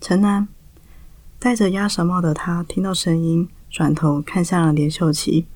[0.00, 0.46] 陈南
[1.40, 5.46] 戴着鸭舌帽的他听到声音，转头看向了连秀琪：“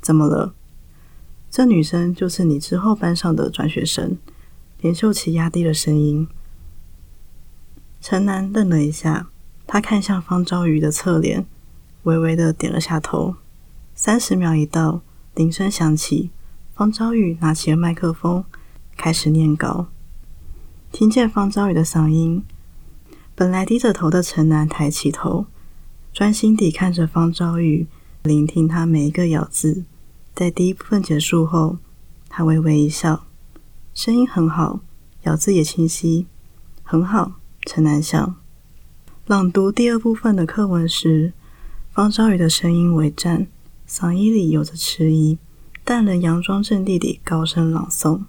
[0.00, 0.54] 怎么了？”
[1.50, 4.16] 这女生就是你之后班上的转学生。
[4.80, 6.28] 连秀琪压低了声音。
[8.00, 9.28] 陈楠愣了一下，
[9.66, 11.46] 他看向方昭宇的侧脸，
[12.02, 13.34] 微微的点了下头。
[13.94, 15.00] 三十秒一到，
[15.34, 16.30] 铃声响起，
[16.74, 18.44] 方昭宇拿起了麦克风，
[18.96, 19.86] 开始念稿。
[20.92, 22.44] 听见方昭宇的嗓音，
[23.36, 25.46] 本来低着头的陈楠抬起头，
[26.12, 27.88] 专心地看着方昭宇，
[28.22, 29.82] 聆听他每一个咬字。
[30.32, 31.78] 在第一部分结束后，
[32.28, 33.26] 他微微一笑，
[33.92, 34.78] 声音很好，
[35.24, 36.26] 咬字也清晰，
[36.84, 37.32] 很好。
[37.66, 38.34] 陈楠笑。
[39.26, 41.32] 朗读第二部分的课文时，
[41.92, 43.48] 方昭宇的声音微颤。
[43.88, 45.38] 嗓音里有着迟疑，
[45.82, 48.22] 但仍佯装镇定地高声朗诵。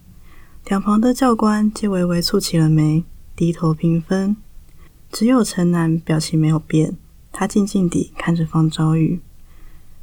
[0.65, 3.03] 两旁的教官皆微微蹙起了眉，
[3.35, 4.35] 低头评分。
[5.15, 6.97] 只有陈楠表情没有变，
[7.31, 9.21] 他静静地看着方昭宇。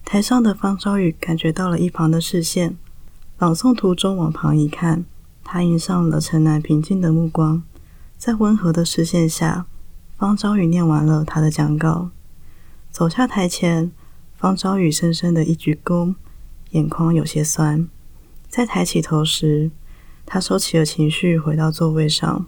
[0.06, 2.78] 台上的方昭宇感觉到了一旁的视线，
[3.36, 5.04] 朗诵途中往旁一看，
[5.44, 7.62] 他迎上了陈楠平静的目光。
[8.16, 9.66] 在温和的视线下，
[10.16, 12.08] 方昭宇念完了他的讲稿，
[12.90, 13.92] 走下台前。
[14.34, 16.14] 方昭宇深深的一鞠躬，
[16.70, 17.86] 眼眶有些酸。
[18.48, 19.70] 在抬起头时，
[20.24, 22.46] 他收起了情绪，回到座位上。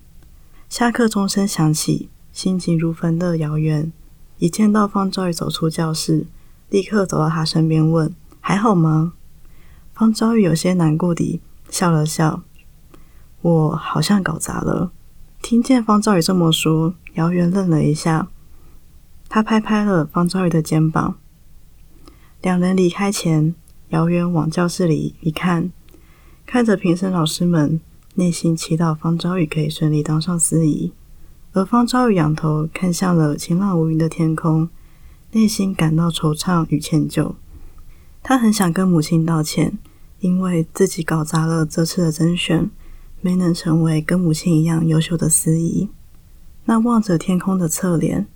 [0.70, 3.92] 下课钟声响起，心急如焚的姚元
[4.38, 6.26] 一见到方昭宇走出教室，
[6.68, 9.12] 立刻走到他身边问：“还好吗？”
[9.94, 12.42] 方昭宇有些难过地笑了笑
[13.40, 14.90] ：“我好像搞砸了。”
[15.40, 18.26] 听见方昭宇这么说，姚元愣了一下，
[19.28, 21.16] 他拍拍了方昭宇的肩膀。
[22.42, 23.54] 两人离开前，
[23.90, 25.70] 姚元往教室里一看，
[26.44, 27.80] 看着评审老师们，
[28.14, 30.92] 内心祈祷方昭宇可以顺利当上司仪。
[31.54, 34.68] 而方昭宇仰头看向了晴朗无云的天空，
[35.30, 37.34] 内心感到惆怅与歉疚。
[38.24, 39.78] 他很想跟母亲道歉，
[40.18, 42.68] 因为自己搞砸了这次的甄选，
[43.20, 45.88] 没能成为跟母亲一样优秀的司仪。
[46.64, 48.26] 那望着天空的侧脸，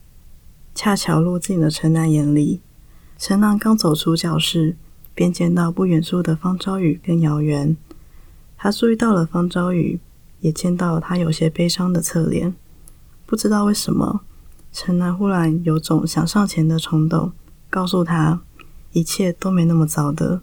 [0.72, 2.61] 恰巧落进了陈楠眼里。
[3.18, 4.76] 陈楠刚走出教室，
[5.12, 7.76] 便见到不远处的方昭宇跟姚元。
[8.57, 9.98] 他注意到了方昭宇，
[10.38, 12.54] 也见到他有些悲伤的侧脸。
[13.29, 14.23] 不知道为什么，
[14.73, 17.31] 陈楠忽然有种想上前的冲动，
[17.69, 18.41] 告诉他
[18.93, 20.41] 一切都没那么糟的。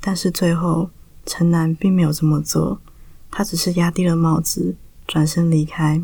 [0.00, 0.90] 但是最后，
[1.24, 2.80] 陈楠并没有这么做，
[3.30, 4.74] 他只是压低了帽子，
[5.06, 6.02] 转身离开。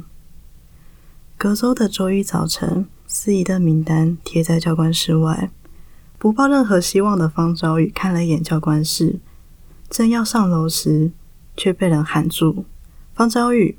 [1.37, 5.51] 隔周的周一早晨，司仪的名单贴在教官室外。
[6.17, 9.19] 不抱任何希望的方昭宇看了一眼教官室，
[9.89, 11.11] 正要上楼时，
[11.57, 12.67] 却被人喊住
[13.17, 13.77] ：“方昭宇！”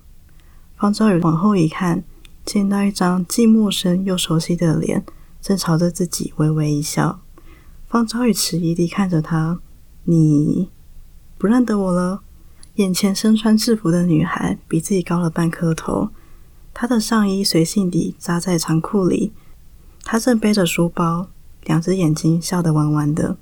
[0.75, 2.03] 方昭宇往后一看，
[2.51, 5.05] 见到一张既陌生又熟悉的脸，
[5.39, 7.21] 正朝着自己微微一笑。
[7.87, 9.61] 方昭宇迟疑地看着他
[10.03, 10.69] ：“你
[11.37, 12.23] 不认得我了？”
[12.75, 16.09] 眼前身穿制服的女孩比自己高了半颗头，
[16.73, 19.31] 她的上衣随性地扎在长裤里，
[20.03, 21.29] 她正背着书包。
[21.63, 23.37] 两只眼睛笑得弯弯的，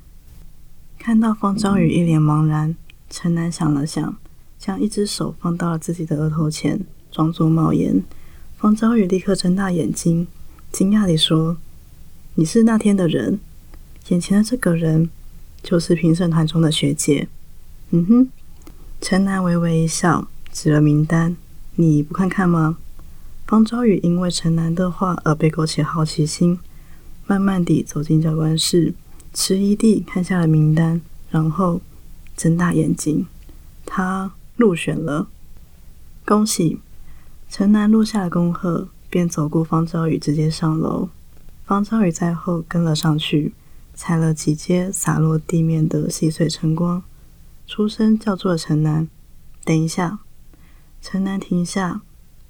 [1.00, 2.76] 看到方昭宇一脸茫然，
[3.10, 4.16] 陈楠想了想，
[4.60, 8.04] 将一只手放到了自己的额头前，装作冒烟。
[8.60, 10.28] 方昭宇立刻睁大眼睛，
[10.70, 11.56] 惊讶地说
[12.36, 13.40] ：“你是那天的人？
[14.10, 15.10] 眼前的这个人
[15.64, 17.30] 就是评审团中的学姐。”
[17.92, 18.30] 嗯哼，
[19.00, 21.38] 陈楠微微一笑，指了名单
[21.76, 22.78] ：“你不看看吗？”
[23.48, 26.60] 方昭宇因为陈楠的话而被勾起好奇心。
[27.26, 28.94] 慢慢地走进教官室，
[29.34, 31.00] 迟疑地看下了名单，
[31.32, 31.80] 然后
[32.36, 33.26] 睁大眼睛。
[33.86, 35.30] 他入选了，
[36.26, 36.80] 恭喜！
[37.50, 41.10] 陈南落下了恭贺，便走过方昭宇，直接上楼。
[41.66, 43.54] 方昭宇在后跟了上去，
[43.96, 47.02] 踩了几阶洒落地面的细碎晨光，
[47.66, 49.10] 出声叫住了陈南
[49.66, 50.20] ：“等一下！”
[51.02, 52.02] 陈南停下，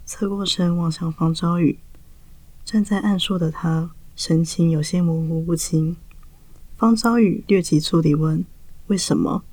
[0.05, 1.79] 侧过身望向方昭宇，
[2.65, 3.91] 站在暗处的他。
[4.17, 5.95] 神情有些模糊不清，
[6.75, 8.43] 方昭宇略急促地问
[8.88, 9.43] ：“为什么？”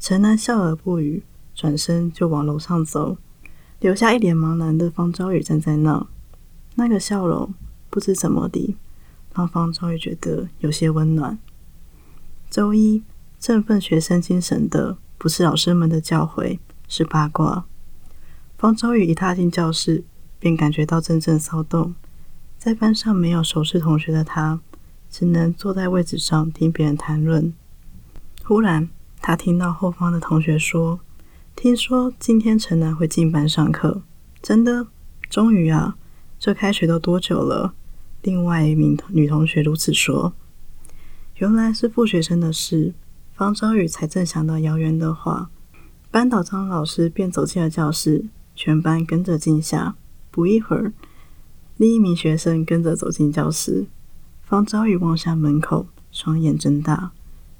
[0.00, 1.22] 陈南笑而不语，
[1.54, 3.18] 转身就往楼上走，
[3.80, 6.06] 留下一脸茫然的方昭宇站在那。
[6.76, 7.52] 那个笑容
[7.90, 8.76] 不知怎么的，
[9.34, 11.38] 让方昭宇觉得有些温暖。
[12.48, 13.02] 周一
[13.38, 17.64] 振奋学生精神的不是老师们的教诲，是八卦。
[18.56, 20.04] 方昭宇一踏进教室，
[20.38, 21.94] 便感觉到阵阵骚动。
[22.58, 24.60] 在班上没有熟识同学的他，
[25.10, 27.54] 只能坐在位置上听别人谈论。
[28.44, 28.88] 忽然，
[29.20, 31.00] 他听到后方的同学说
[31.62, 34.00] ：“听说今天陈楠会进班上课，
[34.40, 34.86] 真的？
[35.28, 35.98] 终于啊！
[36.38, 37.74] 这开学都多久了？”
[38.24, 40.32] 另外一名女同学如此说。
[41.34, 42.94] 原来是副学生的事。
[43.34, 45.50] 方昭宇才正想到姚元的话，
[46.10, 49.96] 班导张老师便走进了教室，全班跟着静下。
[50.30, 50.94] 不一会儿。
[51.76, 53.86] 另一名学生跟着走进教室，
[54.42, 57.12] 方昭宇望向门口，双眼睁大。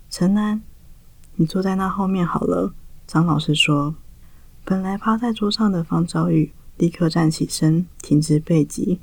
[0.08, 0.62] 陈楠，
[1.34, 2.72] 你坐在那后面好了。
[3.12, 3.96] 张老师说。
[4.64, 9.00] 本来趴在桌上的方昭宇立刻站起身，挺直背脊，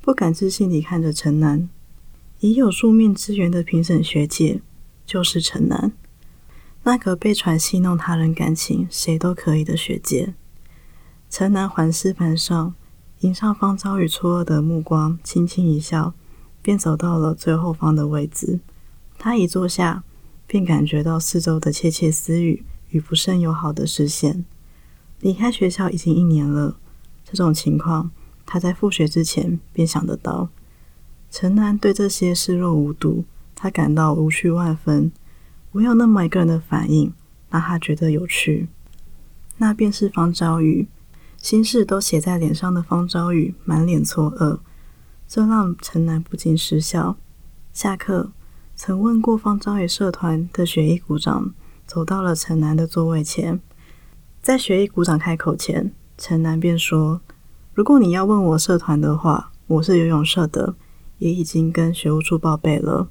[0.00, 1.68] 不敢置信地看着陈南。
[2.40, 4.60] 已有数面之缘的评审学姐，
[5.06, 5.92] 就是陈南，
[6.82, 10.34] 那个被传戏弄他人感情，谁都可以的学姐。
[11.30, 12.74] 陈南环视盘上。
[13.20, 16.12] 迎上方昭宇错愕的目光，轻轻一笑，
[16.60, 18.58] 便走到了最后方的位置。
[19.16, 20.02] 他一坐下，
[20.48, 22.64] 便感觉到四周的窃窃私语
[22.94, 24.44] 与不甚友好的视线。
[25.18, 26.76] 离开学校已经一年了，
[27.24, 28.12] 这种情况
[28.46, 30.48] 他在复学之前便想得到。
[31.28, 33.24] 陈楠对这些视若无睹，
[33.56, 35.10] 他感到无趣万分。
[35.72, 37.12] 唯有那么一个人的反应
[37.50, 38.68] 让他觉得有趣，
[39.58, 40.86] 那便是方昭宇。
[41.36, 44.60] 心事都写在脸上的方昭宇满脸错愕，
[45.26, 47.16] 这让陈楠不禁失笑。
[47.72, 48.30] 下课，
[48.76, 51.52] 曾问过方昭宇社团的学艺股长
[51.86, 53.60] 走到了陈南的座位前，
[54.40, 57.20] 在学艺鼓掌开口前，陈南便说
[57.74, 60.74] ：“如果你要问我社团的话，我是游泳社的，
[61.18, 63.08] 也已经跟学务处报备了。”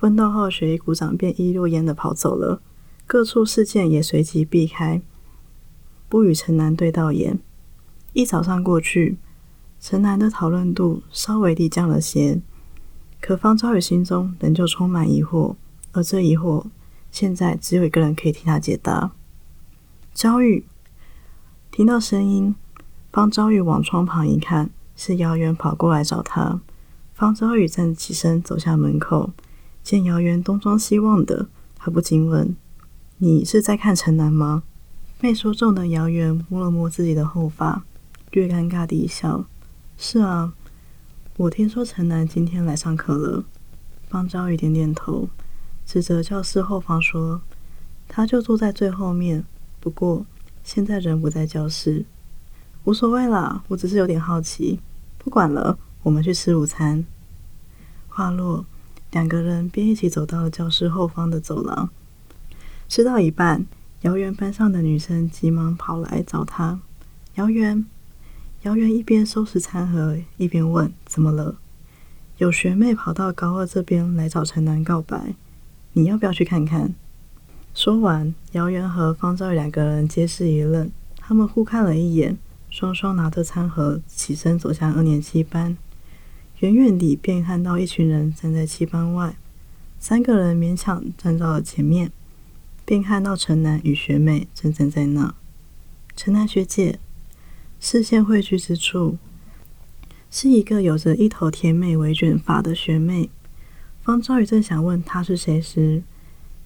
[0.00, 2.60] 问到后，学艺鼓掌便一溜烟的跑走了，
[3.06, 5.02] 各处事件也随即避开，
[6.08, 7.38] 不与陈南对到眼。
[8.12, 9.18] 一早上过去，
[9.80, 12.40] 陈南的讨论度稍微地降了些，
[13.20, 15.56] 可方昭宇心中仍旧充满疑惑，
[15.92, 16.66] 而这疑惑
[17.14, 19.12] 现在只有一个人可以替他解答。
[20.12, 20.66] 昭宇
[21.70, 22.56] 听到声音，
[23.12, 26.60] 方昭宇往窗旁一看，是姚元跑过来找他。
[27.14, 29.30] 方昭宇站起身走向门口，
[29.84, 31.46] 见姚元东张西望的，
[31.76, 32.56] 他不禁问
[33.18, 34.64] ：“你是在看陈南吗？”
[35.20, 37.84] 被说中的姚元摸了摸自己的后发。
[38.32, 39.44] 略尴尬的一笑，
[39.96, 40.52] 是啊，
[41.36, 43.44] 我听说陈南今天来上课了。
[44.08, 45.28] 方昭宇点点头，
[45.86, 47.42] 指着教室后方说
[48.08, 49.44] ：“他就坐在最后面，
[49.80, 50.24] 不过
[50.62, 52.04] 现在人不在教室，
[52.84, 54.80] 无所谓啦，我只是有点好奇。
[55.18, 57.04] 不管了，我们去吃午餐。”
[58.08, 58.64] 话落，
[59.10, 61.90] 两个人便一起走到了教室后方的走廊。
[62.88, 63.66] 吃到一半，
[64.02, 66.80] 姚元班上的女生急忙跑来找他，
[67.34, 67.84] 姚元。
[68.62, 71.56] 姚元一边收拾餐盒，一边问：“怎么了？”
[72.38, 75.34] 有学妹跑到高二这边来找陈南告白，
[75.94, 76.94] 你要不要去看看？
[77.74, 82.36] 说完，姚元和方兆宇两个人皆是一愣，他们互看了一眼，
[82.68, 85.76] 双双拿着餐盒起身走向二年七班。
[86.58, 89.34] 远远地便看到一群人站在七班外，
[89.98, 92.12] 三个人勉强站到了前面，
[92.84, 95.34] 便看到陈南与学妹正站在那。
[96.14, 96.98] 陈南学姐。
[97.80, 99.18] 视线汇聚之处，
[100.30, 103.28] 是一个有着一头甜美微卷发的学妹。
[104.04, 106.02] 方昭宇正想问她是谁时，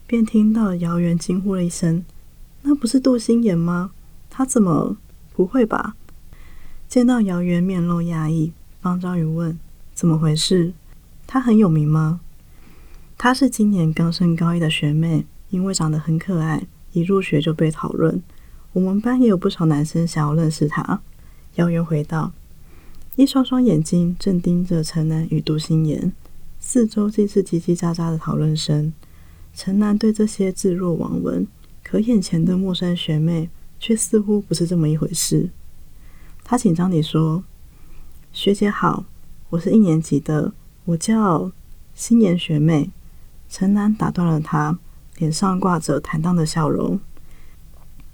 [0.08, 2.04] 便听到姚元惊呼了一声
[2.62, 3.92] ：“那不是杜心言吗？
[4.28, 4.96] 他怎么
[5.32, 5.94] 不会吧？”
[6.88, 9.56] 见到姚元面露讶异，方昭宇问
[9.94, 10.72] ：“怎么回事？
[11.28, 12.18] 她很有名吗？”
[13.16, 18.20] 她是今年刚升高一的学妹，因为长得很可爱，一入学就被讨论。
[18.72, 21.00] 我们班也有不少男生想要认识她。
[21.54, 22.32] 姚元回道
[23.14, 26.12] ：“一双双眼睛正盯着陈南与杜心言，
[26.70, 28.92] 四周尽是叽叽喳喳的讨论声。
[29.54, 31.48] 陈楠对这些置若罔闻，
[31.82, 33.48] 可眼前的陌生学妹
[33.80, 35.48] 却似乎不是这么一回事。
[36.44, 37.42] 他紧张地说
[38.34, 39.06] ：‘学姐好，
[39.48, 40.52] 我是一年级的，
[40.84, 41.50] 我叫
[41.94, 42.90] 心言学妹。’
[43.48, 44.78] 陈楠打断了他，
[45.16, 47.00] 脸上挂着坦荡的笑容。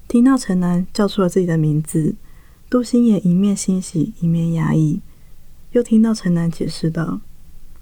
[0.07, 2.15] 听到陈楠叫出了自己的名字。”
[2.71, 5.01] 杜心言一面欣喜，一面压抑，
[5.73, 7.21] 又听到陈楠解释道：“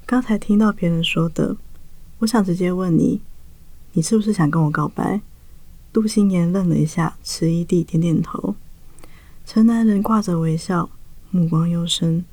[0.04, 1.56] 刚才听到别人说的，
[2.18, 3.20] 我想直接问你，
[3.92, 5.20] 你是不是想跟我告白？”
[5.92, 8.54] 杜心言愣了一下，迟疑地点点头。
[9.44, 10.88] 陈南人挂着微笑，
[11.30, 12.24] 目光幽深，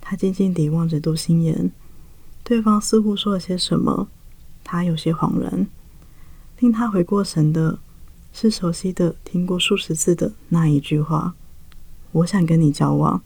[0.00, 1.70] 他静静地望着杜心言。
[2.42, 4.08] 对方似乎说了些什么，
[4.64, 5.66] 他有些恍然。
[6.58, 7.78] 令他回过神的
[8.32, 11.34] 是熟悉的、听过数十次的那一句话。
[12.12, 13.22] 我想跟你交往。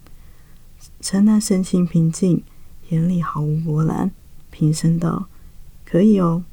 [1.00, 2.42] 陈南神情平静，
[2.88, 4.11] 眼里毫无波澜，
[4.51, 5.29] 平声道
[5.85, 6.44] ：“可以哦。”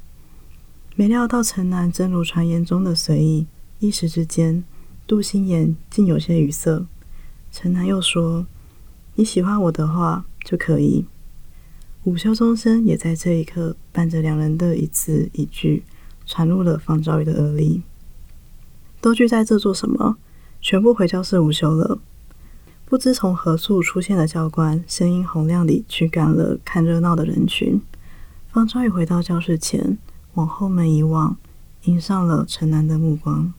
[0.96, 3.46] 没料到陈南真如传言中的随意，
[3.80, 4.64] 一时之间，
[5.06, 6.86] 杜心言竟有些语塞。
[7.50, 8.46] 陈南又说
[9.16, 11.06] ：“你喜欢我的话就可以。”
[12.04, 15.82] 午休钟声也在这一刻伴着两人的一字一句，
[16.24, 17.82] 传入了方兆宇的耳里。
[19.00, 20.16] 都聚在这做什么？
[20.60, 21.98] 全部回教室午休了。
[22.88, 27.82] 不知从何处出现的教官，声音洪亮地驱赶了看热闹的人群。
[28.48, 29.98] 方昭宇回到教室前，
[30.34, 31.36] 往后门一望，
[31.82, 33.52] 迎上了陈楠的目光。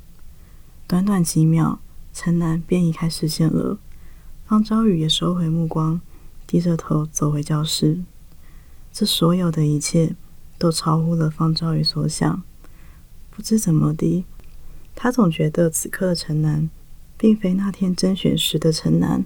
[0.87, 1.81] 短短几秒，
[2.13, 3.77] 陈楠便移开视线了。
[4.45, 5.99] 方昭宇也收回目光，
[6.47, 7.99] 低着头走回教室。
[8.93, 10.15] 这所有的一切，
[10.57, 12.41] 都超乎了方昭宇所想。
[13.29, 14.23] 不知怎么的，
[14.95, 16.69] 他总觉得此刻的陈楠。
[17.17, 19.25] 并非那天甄选时的陈南，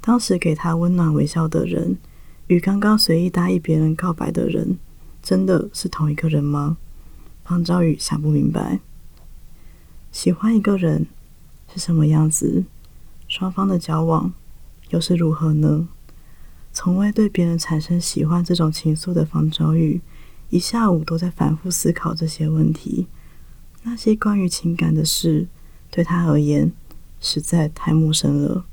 [0.00, 1.98] 当时给他温暖微笑的人，
[2.46, 4.78] 与刚刚随意答应别人告白的人，
[5.22, 6.78] 真的是同一个人吗？
[7.44, 8.80] 方昭宇想不明白，
[10.10, 11.06] 喜欢一个人
[11.72, 12.64] 是什么样子？
[13.28, 14.32] 双方的交往
[14.88, 15.88] 又是如何呢？
[16.72, 20.00] 从未对别人产生喜欢这种情愫的方昭宇，
[20.48, 23.06] 一下午都在反复思考这些问题。
[23.82, 25.48] 那些关于情感的事，
[25.90, 26.72] 对他而言
[27.20, 28.64] 实在太陌生了。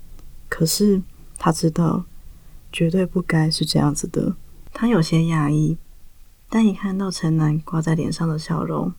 [0.49, 1.01] 可是
[1.37, 2.05] 他知道，
[2.71, 4.35] 绝对不该是这样子的。
[4.73, 5.77] 他有些讶异，
[6.49, 8.93] 但一看到陈楠挂在脸上的笑容，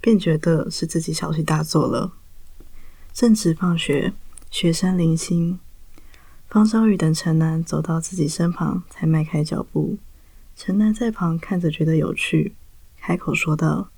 [0.00, 2.12] 便觉得是自己小题大做了。
[3.12, 4.12] 正值放学，
[4.50, 5.58] 学生零星。
[6.48, 9.98] 方昭宇等陈楠走到自己身旁，才迈开脚步。
[10.54, 12.54] 陈楠在旁看着，觉得有趣，
[12.96, 13.90] 开口说道：“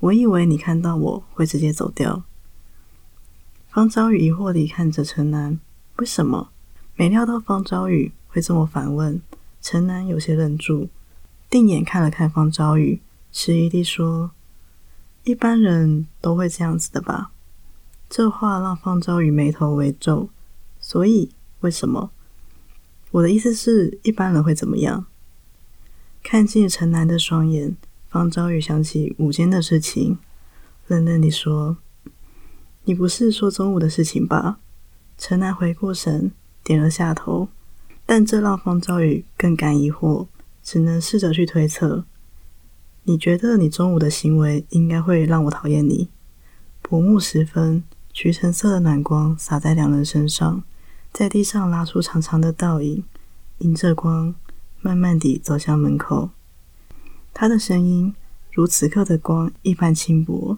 [0.00, 2.24] 我以为你看到我会直接走掉。”
[3.72, 5.58] 方昭宇疑惑地看着陈楠
[5.96, 6.50] ：“为什么？”
[6.94, 9.22] 没料到方昭宇会这么反问。
[9.62, 10.90] 陈楠有些愣住，
[11.48, 13.00] 定眼看了看方昭宇，
[13.32, 14.32] 迟疑地说
[15.24, 17.30] ：“一般人都会这样子的吧？”
[18.10, 20.28] 这话让方昭宇眉头微皱，
[20.78, 21.30] 所以。
[21.60, 22.10] 为什么？
[23.12, 25.06] 我的意思是，一般人会怎么样？
[26.22, 27.76] 看见陈楠的双眼，
[28.10, 30.18] 方昭宇想起午间的事情，
[30.88, 31.78] 冷冷地说
[32.84, 34.58] ：“你不是说中午的事情吧？”
[35.18, 36.32] 陈楠回过神，
[36.64, 37.48] 点了下头，
[38.04, 40.26] 但这让方昭宇更感疑惑，
[40.62, 42.04] 只能试着去推测
[43.04, 46.08] ：“你觉得你中午的行为应该会让我讨厌你？”
[46.82, 50.62] 薄暮时分，橘橙色的暖光洒在两人身上。
[51.12, 53.04] 在地上拉出长长的倒影，
[53.58, 54.34] 迎着光，
[54.80, 56.30] 慢慢地走向门口。
[57.34, 58.14] 他的声音
[58.50, 60.56] 如此刻的光一般轻薄。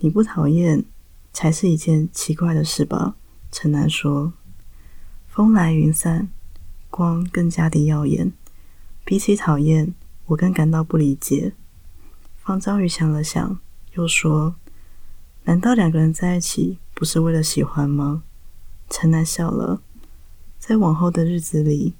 [0.00, 0.84] 你不讨厌，
[1.32, 3.16] 才是一件奇怪的事吧？
[3.50, 4.32] 陈楠说。
[5.28, 6.28] 风来云散，
[6.90, 8.32] 光更加的耀眼。
[9.04, 9.94] 比起讨厌，
[10.26, 11.52] 我更感到不理解。
[12.42, 13.58] 方昭宇想了想，
[13.94, 14.56] 又说
[15.44, 18.24] ：“难道两个人在一起不是为了喜欢吗？”
[18.90, 19.80] 陈楠笑了，
[20.58, 21.94] 在往后的日子里，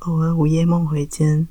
[0.00, 1.48] 偶尔午夜梦回间，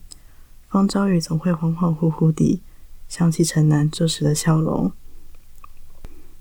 [0.70, 2.62] 方昭宇总会恍恍惚惚地
[3.08, 4.92] 想起陈楠这时的笑容，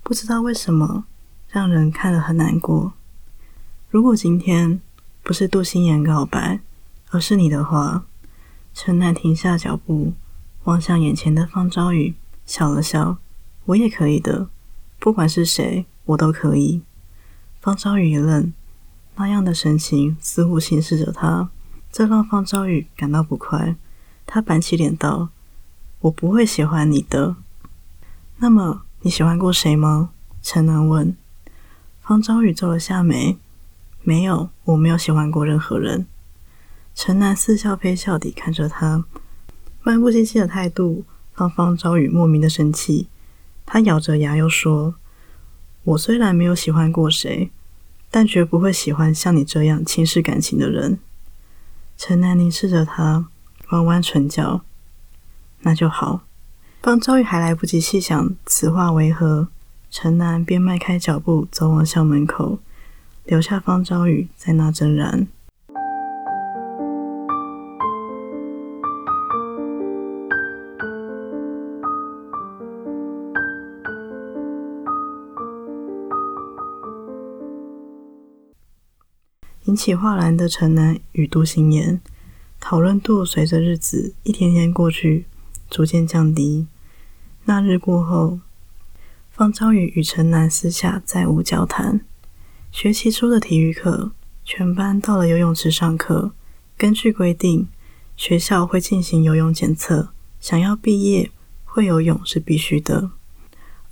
[0.09, 1.05] 不知道为什么，
[1.51, 2.95] 让人看了很难过。
[3.91, 4.81] 如果今天
[5.23, 6.61] 不是杜心言告白，
[7.11, 8.07] 而是你的话，
[8.73, 10.15] 陈楠停下脚步，
[10.65, 12.15] 望向眼前的方昭宇，
[12.47, 13.19] 笑了笑
[13.67, 14.49] ：“我也可以的，
[14.99, 16.81] 不管是谁，我都可以。”
[17.61, 18.55] 方昭宇一愣，
[19.17, 21.51] 那样的神情似乎轻视着他，
[21.93, 23.77] 这让方昭宇感到不快。
[24.25, 25.29] 他板起脸道
[26.01, 27.37] ：“我不会喜欢你的。”
[28.41, 30.11] 那么你喜欢过谁吗？
[30.43, 31.17] 陈楠问。
[32.03, 33.39] 方昭宇皱了下眉
[34.03, 36.07] ：“没有，我没有喜欢过任何人。”
[36.95, 39.05] 陈楠似笑非笑地看着他，
[39.83, 41.05] 漫不经心的态度
[41.37, 43.09] 让方昭宇莫名的生气。
[43.65, 44.97] 他咬着牙又说
[45.85, 47.51] ：“我虽然没有喜欢过谁。”
[48.11, 50.99] 但绝不会喜欢像你这样轻视感情的人。
[51.99, 53.29] 陈南凝视着他，
[53.69, 54.63] 弯弯唇角。
[55.61, 56.23] 那就好。
[56.89, 59.49] 方昭宇还来不及细想此话为何，
[59.91, 62.61] 陈南便迈开脚步走往校门口，
[63.27, 65.29] 留下方昭宇在那怔然。
[79.65, 82.01] 引起画栏的陈南与杜心言
[82.59, 85.27] 讨论度随着日子一天天过去，
[85.69, 86.67] 逐渐降低。
[87.49, 88.41] 那日过后，
[89.31, 92.03] 方昭宇与陈南私下再无交谈。
[92.71, 94.13] 学期初的体育课，
[94.45, 96.33] 全班到了游泳池上课。
[96.77, 97.67] 根据规定，
[98.19, 101.31] 学校会进行游泳检测，想要毕业
[101.65, 103.13] 会游泳是必须的。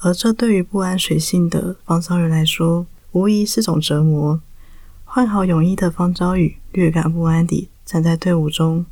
[0.00, 4.38] 而这对于不安水性的方昭宇来说，无疑是种折磨。
[5.06, 8.84] 换好泳衣的方昭宇略感不安地站在队伍中，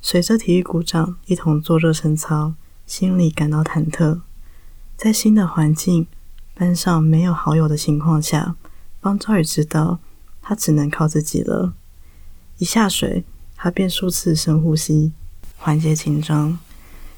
[0.00, 2.54] 随着体育鼓掌一同做热身操，
[2.86, 4.20] 心里感到忐忑。
[4.96, 6.06] 在新的环境、
[6.54, 8.56] 班上没有好友的情况下，
[9.02, 9.98] 方昭宇知道
[10.40, 11.74] 他只能靠自己了。
[12.58, 13.24] 一下水，
[13.56, 15.12] 他便数次深呼吸，
[15.58, 16.58] 缓解紧张。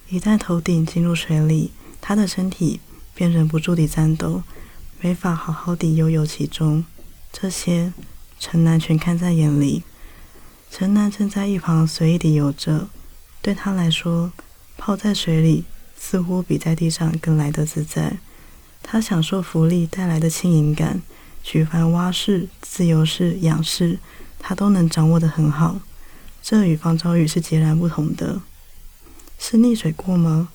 [0.08, 2.80] 一旦头顶进入水里，他的身体
[3.14, 4.42] 便忍不住地颤抖，
[5.00, 6.84] 没法好好地悠游其中。
[7.30, 7.92] 这些。
[8.40, 9.82] 陈南全看在眼里。
[10.70, 12.88] 陈南正在一旁随意地游着，
[13.42, 14.30] 对他来说，
[14.78, 15.64] 泡在水里
[15.98, 18.16] 似乎比在地上更来得自在。
[18.82, 21.02] 他享受浮力带来的轻盈感，
[21.42, 23.98] 举凡蛙式、自由式、仰式，
[24.38, 25.80] 他都能掌握得很好。
[26.40, 28.40] 这与方昭宇是截然不同的。
[29.38, 30.48] 是溺水过吗？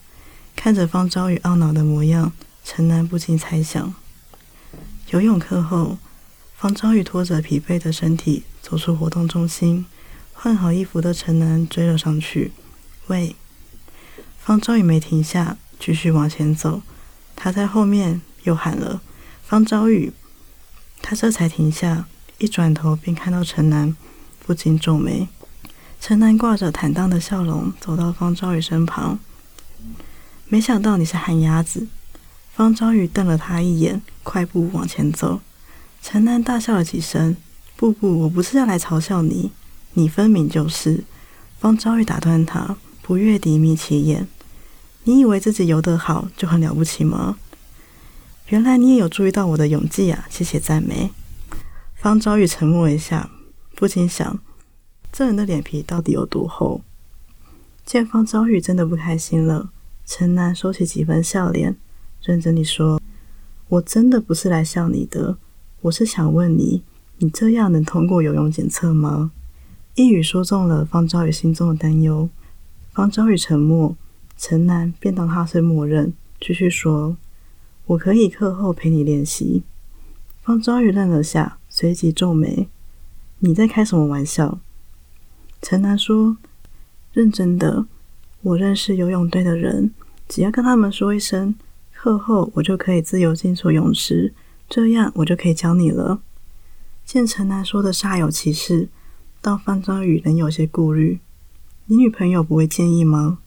[0.55, 2.31] 看着方昭宇懊恼的模样，
[2.63, 3.93] 陈楠不禁猜想：
[5.11, 5.97] 游泳课后，
[6.55, 9.85] 方昭宇拖着疲惫的身体走出活动中心，
[10.31, 12.51] 换好衣服的陈楠追了上去。
[13.07, 13.35] 喂！
[14.45, 16.81] 方昭宇没停下，继续往前走。
[17.33, 19.01] 他在后面又喊了
[19.41, 20.11] ：“方昭宇！”
[21.01, 22.07] 他这才停下，
[22.39, 23.95] 一转头便看到陈楠，
[24.45, 25.29] 不禁皱眉。
[26.01, 29.17] 陈楠挂着坦荡的笑容走到方昭宇身旁。
[30.49, 31.87] 没想到你是旱鸭子。
[32.53, 35.39] 方昭宇瞪了他一眼，快步往前走。
[36.01, 37.37] 陈楠大笑了几声
[37.77, 39.51] ：“不不，我不是要来嘲笑你，
[39.93, 41.05] 你分明就是。”
[41.57, 42.75] 方昭宇打断他，
[43.05, 44.29] 不悦地眯起眼
[45.03, 47.37] ：“你以为自己游得好就很了不起吗？
[48.47, 50.25] 原来你也有注意到我的泳技啊！
[50.29, 51.11] 谢谢赞美。”
[51.93, 53.29] 方昭宇沉默一下，
[53.75, 54.39] 不禁想。
[55.11, 56.81] 这人的脸皮到底有多厚？
[57.85, 59.71] 见方昭宇真的不开心了，
[60.05, 61.75] 陈楠收起几分笑脸，
[62.21, 63.01] 认真地说
[63.67, 65.37] ：“我真的不是来笑你的，
[65.81, 66.83] 我是想问你，
[67.17, 69.31] 你这样能通过游泳检测吗？”
[69.95, 72.29] 一语说中了方昭宇心中的担忧。
[72.93, 73.97] 方昭宇沉默，
[74.37, 77.17] 陈楠便当他是默认，继续说
[77.87, 79.63] ：“我可以课后陪你练习。”
[80.43, 82.67] 方昭宇愣了下，随即皱眉
[83.39, 84.59] ：“你在开什么玩笑？”
[85.59, 86.37] 陈楠说
[87.13, 87.87] ：“认真的，
[88.41, 89.91] 我认识游泳队的人，
[90.27, 91.55] 只要跟他们说一声，
[91.91, 94.35] 课后我就可以自由进出泳池，
[94.69, 96.21] 这样我就可以教你了。”
[97.03, 98.87] 见陈楠说的煞有其事，
[99.41, 101.19] 到方昭宇仍有些顾虑
[101.85, 103.39] ：“你女朋友不会介意吗？”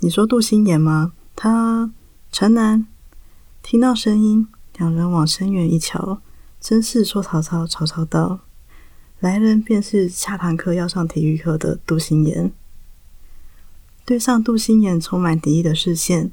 [0.00, 1.12] 你说杜心言吗？
[1.36, 1.90] 他
[2.30, 2.86] 陈南
[3.62, 4.46] 听到声音，
[4.78, 6.20] 两人往深远一瞧，
[6.60, 8.40] 真是说曹操，曹操到。
[9.20, 12.52] 来人便是下堂课要上体育课的杜心言。
[14.04, 16.30] 对上杜心言充满敌意的视线，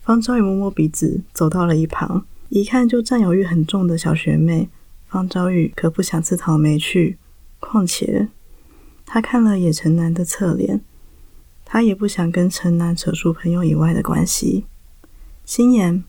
[0.00, 2.26] 方昭宇摸摸鼻子，走到了一旁。
[2.48, 4.68] 一看就占有欲很重的小学妹，
[5.08, 7.18] 方昭宇可不想自讨没趣。
[7.60, 8.28] 况且
[9.06, 10.82] 他看了野城南的侧脸，
[11.64, 14.66] 他也不想跟城南扯出朋友以外的关系。
[15.44, 16.04] 心言，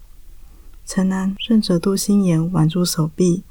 [0.85, 3.43] 城南顺着杜心言挽住手臂。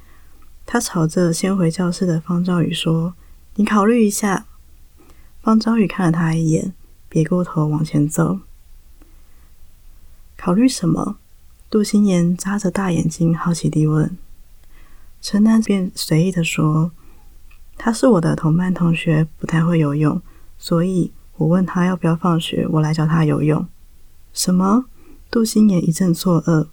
[0.66, 3.14] 他朝着先回教室的方昭宇说
[3.54, 4.46] ：“你考虑一下。”
[5.40, 6.74] 方昭宇看了他一眼，
[7.08, 8.40] 别过头往前走。
[10.36, 11.18] 考虑什么？
[11.70, 14.18] 杜心言眨着大眼睛，好奇地问。
[15.22, 16.90] 陈南便随意的说
[17.76, 20.20] ：“他是我的同班同学，不太会游泳，
[20.58, 23.66] 所以我问他要不要放学，我来教他游泳。”
[24.32, 24.86] 什么？
[25.30, 26.68] 杜心言一阵错愕：“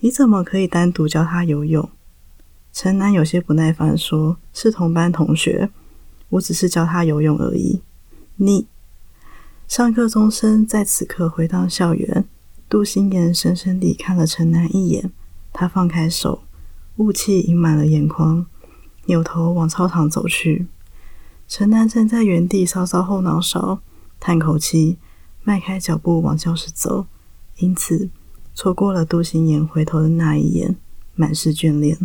[0.00, 1.88] 你怎么可以单独教他游泳？”
[2.72, 5.70] 陈楠有些不耐烦，说：“是同班同学，
[6.30, 7.82] 我只是教他游泳而已。”
[8.36, 8.66] 你
[9.68, 12.24] 上课钟声在此刻回到校园。
[12.68, 15.10] 杜心言深深地看了陈楠一眼，
[15.52, 16.42] 他放开手，
[16.96, 18.46] 雾气盈满了眼眶，
[19.10, 20.68] 扭头往操场走去。
[21.48, 23.80] 陈楠站在原地搔搔后脑勺，
[24.20, 24.98] 叹口气，
[25.42, 27.06] 迈开脚步往教室走，
[27.56, 28.08] 因此
[28.54, 30.76] 错过了杜心言回头的那一眼，
[31.16, 31.98] 满是眷恋。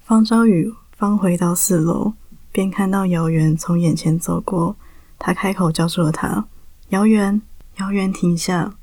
[0.00, 2.14] 方昭宇方回到四楼，
[2.50, 4.76] 便看到姚元从眼前走过。
[5.18, 6.46] 他开口叫住了他
[6.88, 7.42] ：“姚元，
[7.76, 8.78] 姚元，停下！”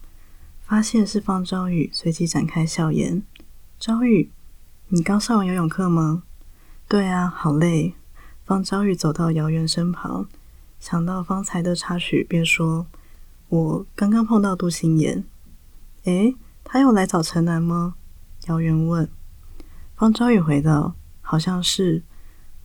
[0.61, 3.23] 发现是方昭宇，随即展开笑颜
[3.79, 4.29] ：“昭宇，
[4.89, 6.21] 你刚上完游泳课吗
[6.87, 7.95] ？”“对啊，好累。”
[8.45, 10.27] 方昭宇走到姚元身旁，
[10.79, 12.87] 想到方才的插曲，便说
[13.49, 15.23] ：“我刚刚碰到杜心言。
[16.05, 17.95] ”“诶，他又来找陈南吗？”
[18.47, 19.09] 姚元问。
[19.95, 20.95] 方昭宇回道。
[21.29, 22.03] 好像是，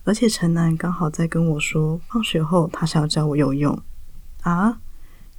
[0.05, 3.77] 而且陈南刚好在跟我说，放学后他想要教我游泳。
[4.43, 4.79] 啊！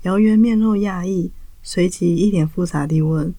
[0.02, 1.32] 姚元面露讶异，
[1.62, 3.34] 随即一脸复杂地问：“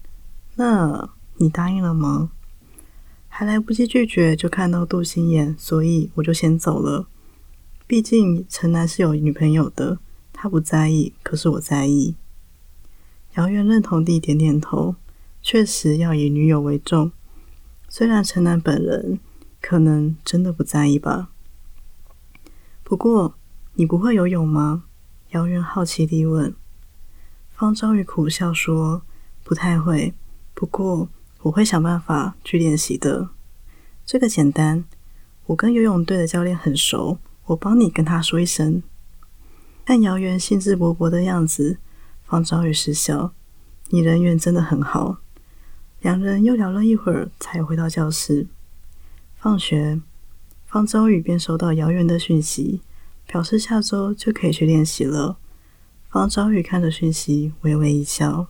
[0.57, 2.31] 那你答应了吗？”
[3.37, 7.05] 还来不及拒绝，就看到杜心言，所以我就先走了。
[7.85, 9.99] 毕竟陈南是有女朋友的，
[10.31, 12.15] 他不在意，可是我在意。
[13.33, 14.95] 姚元认同地点点头，
[15.41, 17.11] 确实要以女友为重。
[17.89, 19.19] 虽然陈南本人。
[19.61, 21.31] 可能真的不在意吧。
[22.83, 23.33] 不过，
[23.73, 24.83] 你不会游泳吗？
[25.31, 26.53] 姚元好奇地问。
[27.49, 29.01] 方昭宇苦笑说
[29.43, 30.13] ：“不太会，
[30.53, 31.09] 不过
[31.45, 33.29] 我会想办法去练习的。
[34.03, 34.83] 这个简单，
[35.45, 38.81] 我跟游泳队的教练很熟，我帮你跟他说一声。”
[39.85, 41.77] 看姚元兴致勃勃的样子，
[42.23, 43.31] 方昭宇失笑
[43.89, 45.17] ：“你人缘真的很好。”
[46.01, 48.47] 两人又聊了一会儿，才回到教室。
[49.35, 50.01] 放学，
[50.65, 52.81] 方昭宇便收到姚远的讯息，
[53.27, 55.37] 表示下周就可以去练习了。
[56.09, 58.47] 方昭宇看着讯息，微微一笑。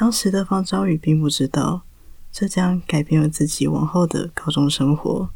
[0.00, 1.82] 当时的方昭宇并不知道，
[2.30, 5.30] 这将改变了自己往后的高中生活。